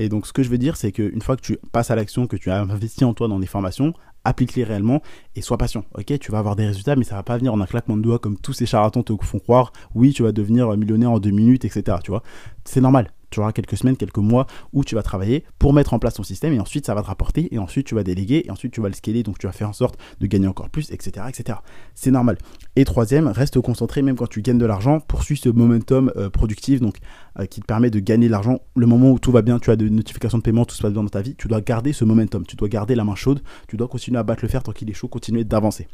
Et 0.00 0.08
donc 0.08 0.26
ce 0.26 0.32
que 0.32 0.42
je 0.42 0.50
veux 0.50 0.58
dire, 0.58 0.76
c'est 0.76 0.90
qu'une 0.90 1.22
fois 1.22 1.36
que 1.36 1.42
tu 1.42 1.56
passes 1.70 1.92
à 1.92 1.94
l'action, 1.94 2.26
que 2.26 2.36
tu 2.36 2.50
as 2.50 2.62
investi 2.62 3.04
en 3.04 3.14
toi 3.14 3.28
dans 3.28 3.38
des 3.38 3.46
formations, 3.46 3.94
applique-les 4.24 4.64
réellement 4.64 5.02
et 5.36 5.40
sois 5.40 5.56
patient. 5.56 5.84
Ok, 5.94 6.18
tu 6.18 6.32
vas 6.32 6.40
avoir 6.40 6.56
des 6.56 6.66
résultats, 6.66 6.96
mais 6.96 7.04
ça 7.04 7.14
va 7.14 7.22
pas 7.22 7.38
venir 7.38 7.54
en 7.54 7.60
un 7.60 7.66
claquement 7.66 7.96
de 7.96 8.02
doigts 8.02 8.18
comme 8.18 8.36
tous 8.38 8.54
ces 8.54 8.66
charlatans 8.66 9.04
te 9.04 9.12
font 9.22 9.38
croire. 9.38 9.72
Oui, 9.94 10.12
tu 10.12 10.24
vas 10.24 10.32
devenir 10.32 10.76
millionnaire 10.76 11.12
en 11.12 11.20
deux 11.20 11.30
minutes, 11.30 11.64
etc. 11.64 11.98
Tu 12.02 12.10
vois, 12.10 12.24
c'est 12.64 12.80
normal 12.80 13.12
tu 13.32 13.40
auras 13.40 13.52
quelques 13.52 13.76
semaines, 13.76 13.96
quelques 13.96 14.18
mois 14.18 14.46
où 14.72 14.84
tu 14.84 14.94
vas 14.94 15.02
travailler 15.02 15.44
pour 15.58 15.72
mettre 15.72 15.94
en 15.94 15.98
place 15.98 16.14
ton 16.14 16.22
système 16.22 16.52
et 16.52 16.60
ensuite 16.60 16.86
ça 16.86 16.94
va 16.94 17.02
te 17.02 17.06
rapporter 17.08 17.52
et 17.54 17.58
ensuite 17.58 17.86
tu 17.86 17.94
vas 17.94 18.04
déléguer 18.04 18.44
et 18.46 18.50
ensuite 18.50 18.72
tu 18.72 18.80
vas 18.80 18.88
le 18.88 18.94
scaler 18.94 19.22
donc 19.22 19.38
tu 19.38 19.46
vas 19.46 19.52
faire 19.52 19.68
en 19.68 19.72
sorte 19.72 19.98
de 20.20 20.26
gagner 20.26 20.46
encore 20.46 20.70
plus, 20.70 20.90
etc. 20.90 21.26
etc. 21.28 21.58
C'est 21.94 22.10
normal. 22.10 22.38
Et 22.74 22.86
troisième, 22.86 23.28
reste 23.28 23.60
concentré 23.60 24.00
même 24.00 24.16
quand 24.16 24.26
tu 24.26 24.40
gagnes 24.40 24.56
de 24.56 24.64
l'argent, 24.64 24.98
poursuis 24.98 25.36
ce 25.36 25.50
momentum 25.50 26.10
euh, 26.16 26.30
productif 26.30 26.80
donc 26.80 26.96
euh, 27.38 27.44
qui 27.44 27.60
te 27.60 27.66
permet 27.66 27.90
de 27.90 27.98
gagner 27.98 28.28
de 28.28 28.32
l'argent. 28.32 28.60
Le 28.76 28.86
moment 28.86 29.10
où 29.10 29.18
tout 29.18 29.30
va 29.30 29.42
bien, 29.42 29.58
tu 29.58 29.70
as 29.70 29.76
des 29.76 29.90
notifications 29.90 30.38
de 30.38 30.42
paiement, 30.42 30.64
tout 30.64 30.74
se 30.74 30.80
passe 30.80 30.92
bien 30.92 31.02
dans 31.02 31.10
ta 31.10 31.20
vie, 31.20 31.34
tu 31.36 31.48
dois 31.48 31.60
garder 31.60 31.92
ce 31.92 32.06
momentum, 32.06 32.46
tu 32.46 32.56
dois 32.56 32.68
garder 32.68 32.94
la 32.94 33.04
main 33.04 33.14
chaude, 33.14 33.42
tu 33.68 33.76
dois 33.76 33.88
continuer 33.88 34.18
à 34.18 34.22
battre 34.22 34.42
le 34.42 34.48
fer 34.48 34.62
tant 34.62 34.72
qu'il 34.72 34.88
est 34.88 34.94
chaud, 34.94 35.06
continuer 35.06 35.44
d'avancer. 35.44 35.86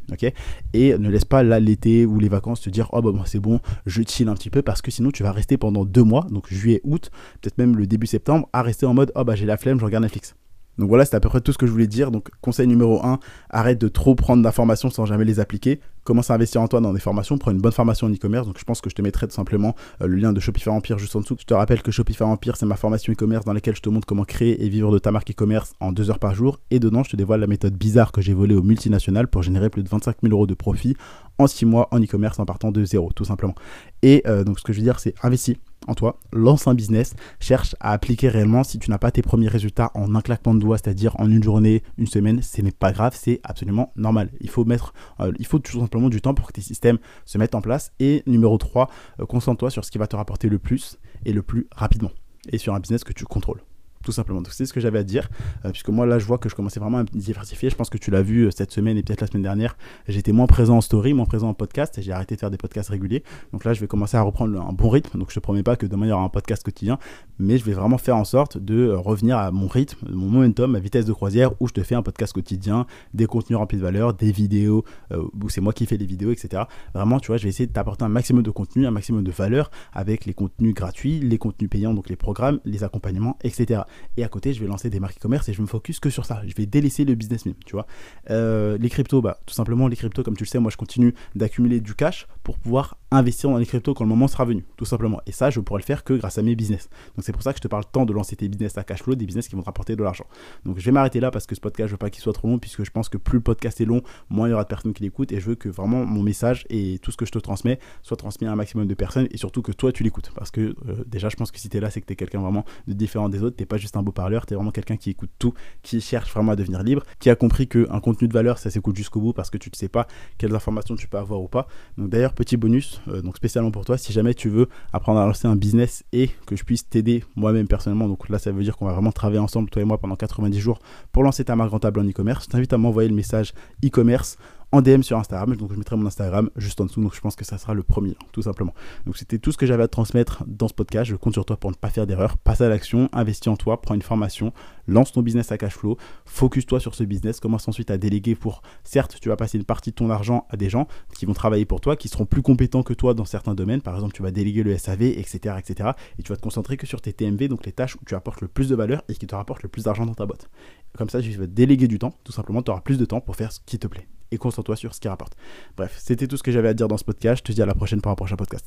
et 0.73 0.97
ne 0.97 1.11
laisse 1.11 1.25
pas 1.25 1.43
là 1.43 1.59
l'été 1.59 2.07
ou 2.07 2.21
les 2.21 2.29
vacances 2.29 2.61
te 2.61 2.71
dire 2.71 2.89
oh 2.93 3.03
bah, 3.03 3.13
c'est 3.27 3.41
bon, 3.41 3.59
je 3.87 4.03
chill 4.07 4.29
un 4.29 4.35
petit 4.35 4.51
peu 4.51 4.63
parce 4.63 4.81
que 4.81 4.93
sinon 4.93 5.11
tu 5.11 5.25
vas 5.25 5.33
rester 5.33 5.57
pendant 5.57 5.85
deux 5.85 6.05
mois, 6.05 6.29
donc 6.31 6.47
juillet, 6.49 6.81
août, 6.85 7.11
peut-être 7.41 7.59
même 7.59 7.77
le 7.77 7.89
début 7.89 8.07
septembre, 8.07 8.49
à 8.53 8.63
rester 8.63 8.87
en 8.87 8.95
mode 8.95 9.11
oh 9.17 9.25
bah 9.25 9.35
j'ai 9.35 9.47
la 9.47 9.57
flemme, 9.57 9.81
je 9.81 9.85
regarde 9.85 10.05
Netflix. 10.05 10.37
Donc 10.79 10.89
voilà, 10.89 11.05
c'est 11.05 11.17
à 11.17 11.21
peu 11.21 11.29
près 11.29 11.41
tout 11.41 11.53
ce 11.53 11.59
que 11.59 11.67
je 11.67 11.73
voulais 11.73 11.87
dire. 11.87 12.11
Donc 12.11 12.31
conseil 12.41 12.67
numéro 12.67 13.05
1, 13.05 13.19
arrête 13.51 13.81
de 13.81 13.89
trop 13.89 14.15
prendre 14.15 14.43
d'informations 14.43 14.91
sans 14.91 15.07
jamais 15.07 15.25
les 15.25 15.41
appliquer. 15.41 15.81
Commence 16.05 16.31
à 16.31 16.35
investir 16.35 16.63
en 16.63 16.69
toi 16.69 16.81
dans 16.81 16.95
des 16.95 17.01
formations, 17.01 17.37
prends 17.37 17.51
une 17.51 17.61
bonne 17.61 17.73
formation 17.73 18.07
en 18.07 18.11
e-commerce. 18.11 18.47
Donc 18.47 18.59
je 18.59 18.65
pense 18.65 18.81
que 18.81 18.89
je 18.89 18.95
te 18.95 19.03
mettrai 19.03 19.27
tout 19.27 19.35
simplement 19.35 19.75
euh, 20.01 20.07
le 20.07 20.17
lien 20.17 20.33
de 20.33 20.41
Shopify 20.41 20.71
Empire 20.71 20.99
juste 20.99 21.15
en 21.17 21.21
dessous. 21.21 21.37
Je 21.39 21.45
te 21.45 21.55
rappelle 21.55 21.83
que 21.83 21.91
Shopify 21.91 22.23
Empire, 22.23 22.57
c'est 22.57 22.67
ma 22.67 22.77
formation 22.77 23.13
e-commerce 23.13 23.45
dans 23.45 23.53
laquelle 23.53 23.77
je 23.77 23.83
te 23.83 23.89
montre 23.89 24.07
comment 24.07 24.25
créer 24.25 24.65
et 24.65 24.69
vivre 24.69 24.93
de 24.93 24.99
ta 24.99 25.11
marque 25.11 25.31
e-commerce 25.31 25.75
en 25.81 25.93
deux 25.93 26.11
heures 26.11 26.19
par 26.19 26.35
jour. 26.35 26.61
Et 26.71 26.79
dedans, 26.79 27.03
je 27.03 27.11
te 27.11 27.17
dévoile 27.17 27.41
la 27.41 27.47
méthode 27.47 27.75
bizarre 27.75 28.13
que 28.13 28.23
j'ai 28.23 28.33
volée 28.33 28.55
aux 28.55 28.63
multinationales 28.63 29.29
pour 29.29 29.43
générer 29.43 29.69
plus 29.69 29.83
de 29.83 29.89
25 29.89 30.17
000 30.23 30.33
euros 30.33 30.47
de 30.47 30.55
profit 30.55 30.97
en 31.39 31.47
6 31.47 31.67
mois 31.67 31.89
en 31.91 32.01
e-commerce 32.01 32.39
en 32.39 32.47
partant 32.47 32.73
de 32.73 32.85
zéro, 32.85 33.11
tout 33.15 33.25
simplement. 33.25 33.55
Et 34.03 34.23
euh, 34.27 34.45
donc 34.45 34.59
ce 34.59 34.65
que 34.65 34.73
je 34.73 34.79
veux 34.79 34.85
dire, 34.85 35.01
c'est 35.01 35.15
investir 35.23 35.57
en 35.89 35.95
toi, 35.95 36.19
lance 36.33 36.67
un 36.69 36.75
business, 36.75 37.15
cherche 37.41 37.75
à 37.81 37.93
appliquer 37.93 38.29
réellement. 38.29 38.63
Si 38.63 38.79
tu 38.79 38.91
n'as 38.91 38.99
pas 38.99 39.11
tes 39.11 39.23
premiers 39.23 39.49
résultats 39.49 39.91
en 39.95 40.15
un 40.15 40.21
claquement 40.21 40.55
de 40.55 40.61
doigts, 40.61 40.79
c'est-à-dire 40.79 41.19
en 41.19 41.31
une 41.31 41.43
journée, 41.43 41.83
une 41.97 42.07
semaine, 42.07 42.43
ce 42.43 42.63
n'est 42.63 42.71
pas 42.71 42.93
grave, 42.93 43.17
c'est 43.19 43.41
absolument 43.43 43.93
normal. 43.97 44.31
Il 44.41 44.51
faut 44.51 44.65
mettre, 44.65 44.93
euh, 45.21 45.33
il 45.39 45.47
faut 45.47 45.59
tout 45.59 45.81
simplement 45.81 46.09
du 46.09 46.21
temps 46.21 46.35
pour 46.35 46.47
que 46.47 46.53
tes 46.53 46.61
systèmes 46.61 46.99
se 47.25 47.39
mettent 47.39 47.55
en 47.55 47.61
place. 47.61 47.93
Et 47.99 48.23
numéro 48.27 48.57
3, 48.59 48.89
euh, 49.21 49.27
concentre-toi 49.27 49.71
sur 49.71 49.85
ce 49.85 49.91
qui 49.91 49.99
va 49.99 50.07
te 50.07 50.17
rapporter 50.17 50.49
le 50.49 50.59
plus 50.59 50.99
et 51.25 51.33
le 51.33 51.43
plus 51.43 51.67
rapidement. 51.75 52.11
Et 52.53 52.59
sur 52.59 52.75
un 52.75 52.81
business 52.81 53.05
que 53.05 53.13
tu 53.13 53.25
contrôles 53.25 53.63
tout 54.05 54.13
simplement. 54.13 54.41
Donc 54.41 54.53
c'est 54.53 54.67
ce 54.67 54.73
que 54.73 54.81
j'avais 54.81 54.99
à 54.99 55.05
dire, 55.05 55.29
euh, 55.65 55.71
puisque 55.71 55.89
moi 55.89 56.07
là 56.07 56.19
je 56.19 56.27
vois 56.27 56.39
que 56.39 56.49
je 56.49 56.55
commençais 56.55 56.81
vraiment 56.81 56.99
à 56.99 57.03
me 57.03 57.09
diversifier. 57.09 57.71
Je 57.71 57.77
pense 57.77 57.91
que 57.91 57.99
tu 57.99 58.11
l'as 58.11 58.23
vu 58.23 58.47
euh, 58.47 58.51
cette 58.51 58.71
semaine 58.71 58.97
et 58.97 59.03
peut-être 59.03 59.21
la 59.21 59.27
semaine 59.27 59.43
dernière, 59.43 59.77
j'étais 60.07 60.33
moins 60.33 60.47
présent 60.47 60.77
en 60.77 60.81
story, 60.81 61.15
moins 61.15 61.27
présent 61.27 61.49
en 61.49 61.55
podcast, 61.55 61.99
et 61.99 62.03
j'ai 62.03 62.13
arrêté 62.13 62.35
de 62.35 62.41
faire 62.41 62.51
des 62.51 62.57
podcasts 62.57 62.91
réguliers. 62.91 63.23
Donc 63.53 63.65
là 63.65 63.75
je 63.75 63.81
vais 63.81 63.87
commencer 63.87 64.17
à 64.17 64.23
reprendre 64.23 64.61
un 64.61 64.73
bon 64.73 64.89
rythme. 64.89 65.19
Donc 65.19 65.31
je 65.31 65.35
te 65.35 65.41
promets 65.41 65.63
pas 65.63 65.77
que 65.77 65.87
demain 65.87 66.07
il 66.07 66.11
y 66.11 66.13
aura 66.13 66.23
un 66.23 66.29
podcast 66.29 66.63
quotidien, 66.63 66.99
mais 67.39 67.59
je 67.59 67.65
vais 67.65 67.73
vraiment 67.73 67.99
faire 67.99 68.17
en 68.17 68.25
sorte 68.25 68.59
de 68.59 68.89
euh, 68.89 68.99
revenir 68.99 69.39
à 69.39 69.51
mon 69.51 69.69
rythme, 69.69 70.09
mon 70.11 70.27
momentum, 70.27 70.71
ma 70.71 70.81
vitesse 70.81 71.05
de 71.05 71.13
croisière, 71.13 71.53
où 71.61 71.69
je 71.69 71.73
te 71.73 71.83
fais 71.83 71.95
un 71.95 72.03
podcast 72.03 72.33
quotidien, 72.33 72.87
des 73.15 73.27
contenus 73.27 73.59
remplis 73.59 73.79
de 73.79 73.83
valeur, 73.83 74.15
des 74.15 74.33
vidéos, 74.33 74.85
où 75.11 75.49
c'est 75.49 75.61
moi 75.61 75.73
qui 75.73 75.87
fais 75.87 75.97
les 75.97 76.07
vidéos, 76.07 76.31
etc. 76.31 76.65
Vraiment, 76.95 77.21
tu 77.21 77.29
vois, 77.29 77.37
je 77.37 77.45
vais 77.45 77.49
essayer 77.49 77.67
de 77.67 77.73
t'apporter 77.73 78.05
un 78.05 78.09
maximum 78.09 78.43
de 78.43 78.51
contenu, 78.51 78.87
un 78.87 78.91
maximum 78.91 79.23
de 79.23 79.31
valeur 79.31 79.71
avec 79.93 80.27
les 80.27 80.35
contenus 80.35 80.75
gratuits, 80.75 81.21
les 81.21 81.39
contenus 81.39 81.71
payants, 81.71 81.95
donc 81.95 82.09
les 82.09 82.17
programmes, 82.17 82.61
les 82.65 82.85
accompagnements, 82.85 83.37
etc. 83.43 83.83
Et 84.17 84.25
à 84.25 84.29
côté, 84.29 84.53
je 84.53 84.61
vais 84.61 84.67
lancer 84.67 84.91
des 84.91 85.01
marques 85.01 85.19
e-commerce 85.19 85.49
et 85.49 85.53
je 85.53 85.63
me 85.63 85.67
focus 85.67 86.01
que 86.01 86.11
sur 86.11 86.25
ça. 86.25 86.43
Je 86.47 86.55
vais 86.55 86.67
délaisser 86.67 87.05
le 87.05 87.15
business 87.15 87.47
même, 87.47 87.55
tu 87.65 87.73
vois. 87.73 87.87
Euh, 88.31 88.79
les 88.79 88.91
cryptos, 88.91 89.21
bah, 89.21 89.39
tout 89.47 89.55
simplement, 89.55 89.89
les 89.89 89.97
cryptos, 89.97 90.23
comme 90.23 90.37
tu 90.37 90.45
le 90.45 90.49
sais, 90.49 90.59
moi, 90.59 90.71
je 90.71 90.77
continue 90.77 91.15
d'accumuler 91.35 91.81
du 91.81 91.95
cash 91.95 92.27
pour 92.43 92.59
pouvoir 92.59 92.97
investir 93.11 93.51
dans 93.51 93.59
les 93.59 93.67
cryptos 93.67 93.95
quand 93.95 94.05
le 94.05 94.09
moment 94.09 94.29
sera 94.29 94.45
venu, 94.45 94.65
tout 94.77 94.85
simplement. 94.85 95.21
Et 95.27 95.33
ça, 95.33 95.51
je 95.51 95.61
pourrais 95.61 95.81
le 95.81 95.85
faire 95.85 96.05
que 96.05 96.15
grâce 96.15 96.39
à 96.39 96.43
mes 96.43 96.55
business. 96.55 96.89
Donc, 97.17 97.25
c'est 97.25 97.33
pour 97.33 97.43
ça 97.43 97.53
que 97.53 97.59
je 97.59 97.63
te 97.63 97.69
parle 97.69 97.85
tant 97.91 98.05
de 98.05 98.13
lancer 98.13 98.37
tes 98.37 98.49
business 98.49 98.77
à 98.77 98.85
cash 98.85 99.03
flow, 99.03 99.15
des 99.15 99.27
business 99.27 99.49
qui 99.49 99.55
vont 99.55 99.63
te 99.63 99.67
rapporter 99.67 99.97
de 99.97 100.03
l'argent. 100.03 100.27
Donc, 100.65 100.79
je 100.79 100.85
vais 100.85 100.93
m'arrêter 100.93 101.21
là 101.21 101.31
parce 101.31 101.47
que 101.47 101.55
ce 101.55 101.61
podcast, 101.61 101.89
je 101.89 101.95
veux 101.95 101.99
pas 101.99 102.11
qu'il 102.11 102.23
soit 102.23 102.33
trop 102.33 102.49
long, 102.49 102.59
puisque 102.59 102.85
je 102.85 102.91
pense 102.91 103.09
que 103.09 103.17
plus 103.17 103.39
le 103.39 103.43
podcast 103.43 103.81
est 103.81 103.85
long, 103.85 104.03
moins 104.29 104.49
il 104.49 104.51
y 104.51 104.55
aura 104.55 104.65
de 104.65 104.69
personnes 104.69 104.93
qui 104.93 105.03
l'écoutent. 105.03 105.33
Et 105.33 105.41
je 105.41 105.47
veux 105.47 105.55
que 105.55 105.69
vraiment 105.69 106.05
mon 106.05 106.23
message 106.23 106.67
et 106.69 106.99
tout 106.99 107.11
ce 107.11 107.17
que 107.17 107.27
je 107.27 107.33
te 107.33 107.39
transmets 107.39 107.79
soit 108.03 108.17
transmis 108.17 108.47
à 108.47 108.53
un 108.53 108.57
maximum 108.57 108.87
de 108.87 108.95
personnes 108.95 109.29
et 109.31 109.37
surtout 109.37 109.63
que 109.63 109.73
toi, 109.73 109.93
tu 109.93 110.03
l'écoutes. 110.03 110.31
Parce 110.35 110.51
que 110.51 110.61
euh, 110.61 111.05
déjà, 111.07 111.29
je 111.29 111.37
pense 111.37 111.51
que 111.51 111.59
si 111.59 111.69
tu 111.69 111.77
es 111.77 111.81
là, 111.81 111.91
c'est 111.91 112.01
que 112.01 112.07
tu 112.07 112.13
es 112.13 112.17
quelqu'un 112.17 112.41
vraiment 112.41 112.65
de 112.87 112.93
différent 112.93 113.29
des 113.29 113.43
autres. 113.43 113.57
Tu 113.57 113.67
pas 113.67 113.78
juste 113.79 113.97
un 113.97 114.03
beau 114.03 114.13
parleur, 114.13 114.47
tu 114.47 114.55
vraiment 114.55 114.71
quelqu'un 114.71 114.97
qui 114.97 115.11
écoute 115.11 115.31
tout, 115.39 115.55
qui 115.83 116.01
cherche 116.01 116.33
vraiment 116.33 116.53
à 116.53 116.57
devenir 116.57 116.83
libre, 116.83 117.03
qui 117.19 117.31
a 117.31 117.37
compris 117.37 117.69
qu'un 117.69 118.01
contenu 118.01 118.29
de 118.29 118.33
valeur, 118.33 118.59
ça 118.59 118.71
s'écoute 118.71 118.97
jusqu'au 118.97 119.21
bout 119.21 119.33
parce 119.33 119.51
que 119.51 119.59
tu 119.59 119.71
ne 119.71 119.77
sais 119.77 119.89
pas 119.89 120.07
quelles 120.37 120.55
informations 120.55 120.97
tu 120.97 121.09
peux 121.09 121.19
avoir 121.19 121.41
ou 121.41 121.49
pas. 121.49 121.67
D'ailleurs, 121.97 122.33
petit 122.33 122.57
bonus, 122.57 123.01
euh, 123.09 123.23
donc 123.23 123.37
spécialement 123.37 123.71
pour 123.71 123.85
toi, 123.85 123.99
si 123.99 124.13
jamais 124.13 124.35
tu 124.35 124.49
veux 124.49 124.69
apprendre 124.93 125.21
à 125.21 125.27
lancer 125.27 125.47
un 125.47 125.57
business 125.57 126.05
et 126.13 126.31
que 126.47 126.57
je 126.57 126.65
puisse 126.65 126.89
t'aider 126.89 127.25
moi-même 127.37 127.69
personnellement, 127.69 128.09
donc 128.09 128.29
là 128.29 128.39
ça 128.39 128.53
veut 128.53 128.63
dire 128.63 128.77
qu'on 128.77 128.87
va 128.87 128.93
vraiment 128.93 129.13
travailler 129.13 129.41
ensemble, 129.41 129.71
toi 129.71 129.83
et 129.83 129.85
moi, 129.85 129.99
pendant 129.99 130.17
90 130.17 130.59
jours 130.59 130.79
pour 131.13 131.23
lancer 131.23 131.45
ta 131.45 131.57
marque 131.57 131.71
rentable 131.71 132.01
en 132.01 132.09
e-commerce, 132.09 132.45
je 132.45 132.51
t'invite 132.51 132.73
à 132.73 132.79
m'envoyer 132.79 133.09
le 133.09 133.15
message 133.15 133.53
e-commerce 133.85 134.39
en 134.73 134.83
DM 134.83 135.03
sur 135.03 135.19
Instagram. 135.19 135.57
Donc 135.57 135.73
je 135.73 135.79
mettrai 135.79 135.97
mon 135.97 136.07
Instagram 136.07 136.51
juste 136.57 136.81
en 136.81 136.87
dessous. 136.87 137.03
Donc 137.03 137.15
je 137.15 137.21
pense 137.21 137.37
que 137.37 137.45
ça 137.45 137.59
sera 137.59 137.75
le 137.75 137.83
premier, 137.83 138.17
tout 138.33 138.43
simplement. 138.43 138.75
Donc 139.07 139.17
c'était 139.17 139.39
tout 139.39 139.53
ce 139.53 139.59
que 139.59 139.67
j'avais 139.67 139.83
à 139.83 139.89
transmettre 139.89 140.45
dans 140.47 140.69
ce 140.69 140.75
podcast. 140.75 141.11
Je 141.11 141.17
compte 141.17 141.33
sur 141.33 141.45
toi 141.45 141.57
pour 141.57 141.71
ne 141.71 141.77
pas 141.77 141.91
faire 141.91 142.07
d'erreur. 142.07 142.37
Passe 142.39 142.61
à 142.61 142.69
l'action, 142.69 143.09
investis 143.13 143.49
en 143.49 143.57
toi, 143.57 143.81
prends 143.81 143.95
une 143.95 144.03
formation, 144.03 144.53
lance 144.87 145.13
ton 145.13 145.23
business 145.23 145.53
à 145.53 145.59
cash 145.59 145.75
flow, 145.75 145.97
focus-toi 146.25 146.81
sur 146.81 146.95
ce 146.95 147.05
business, 147.05 147.41
commence 147.41 147.69
ensuite 147.69 147.91
à 147.91 147.99
déléguer 147.99 148.35
pour, 148.35 148.63
certes, 148.85 149.19
tu 149.21 149.29
vas 149.29 149.37
passer 149.37 149.59
une 149.59 149.65
partie 149.65 149.91
de 149.91 149.97
ton 149.97 150.11
argent 150.11 150.47
à 150.51 150.57
des 150.57 150.69
gens 150.69 150.89
qui 151.15 151.27
vont 151.27 151.35
travailler 151.35 151.65
pour 151.65 151.81
toi, 151.81 151.97
qui 151.97 152.09
seront 152.09 152.27
plus 152.27 152.43
compétents 152.43 152.83
que 152.83 152.95
toi 152.95 153.15
dans 153.15 153.25
certains 153.25 153.55
domaines. 153.55 153.83
Par 153.83 153.95
exemple, 153.95 154.15
tu 154.15 154.23
vas 154.23 154.31
déléguer 154.31 154.63
le 154.63 154.77
SAV, 154.77 155.03
etc., 155.03 155.57
etc. 155.59 155.91
Et 156.19 156.23
tu 156.23 156.33
vas 156.33 156.37
te 156.37 156.43
concentrer 156.43 156.77
que 156.77 156.87
sur 156.87 157.01
tes 157.01 157.13
TMV, 157.13 157.49
donc 157.49 157.67
les 157.67 157.73
tâches 157.73 157.97
où 157.97 158.05
tu 158.05 158.15
apportes 158.15 158.41
le 158.41 158.49
plus 158.49 158.69
de 158.69 158.75
valeur 158.75 159.03
et 159.09 159.15
qui 159.15 159.27
te 159.27 159.35
rapportent 159.35 159.63
le 159.63 159.69
plus 159.69 159.85
d'argent 159.85 160.07
dans 160.07 160.15
ta 160.15 160.27
boîte. 160.27 160.49
Comme 160.97 161.11
ça, 161.11 161.21
tu 161.21 161.31
vas 161.33 161.47
déléguer 161.47 161.89
du 161.89 161.99
temps, 161.99 162.15
tout 162.25 162.33
simplement, 162.33 162.63
tu 162.63 162.71
auras 162.71 162.81
plus 162.81 162.99
de 162.99 163.05
temps 163.05 163.21
pour 163.21 163.37
faire 163.37 163.53
ce 163.53 163.61
qui 163.65 163.79
te 163.79 163.87
plaît 163.87 164.09
et 164.31 164.39
concentre-toi 164.39 164.77
sur 164.77 164.95
ce 164.95 165.01
qui 165.01 165.09
rapporte. 165.09 165.35
Bref, 165.77 165.97
c'était 165.99 166.27
tout 166.27 166.37
ce 166.37 166.43
que 166.43 166.53
j'avais 166.53 166.69
à 166.69 166.75
dire 166.75 166.89
dans 166.89 166.99
ce 166.99 167.05
podcast. 167.05 167.39
Je 167.39 167.45
te 167.45 167.53
dis 167.53 167.63
à 167.63 167.67
la 167.67 167.75
prochaine 167.75 168.01
pour 168.01 168.13
un 168.13 168.17
prochain 168.17 168.37
podcast. 168.37 168.67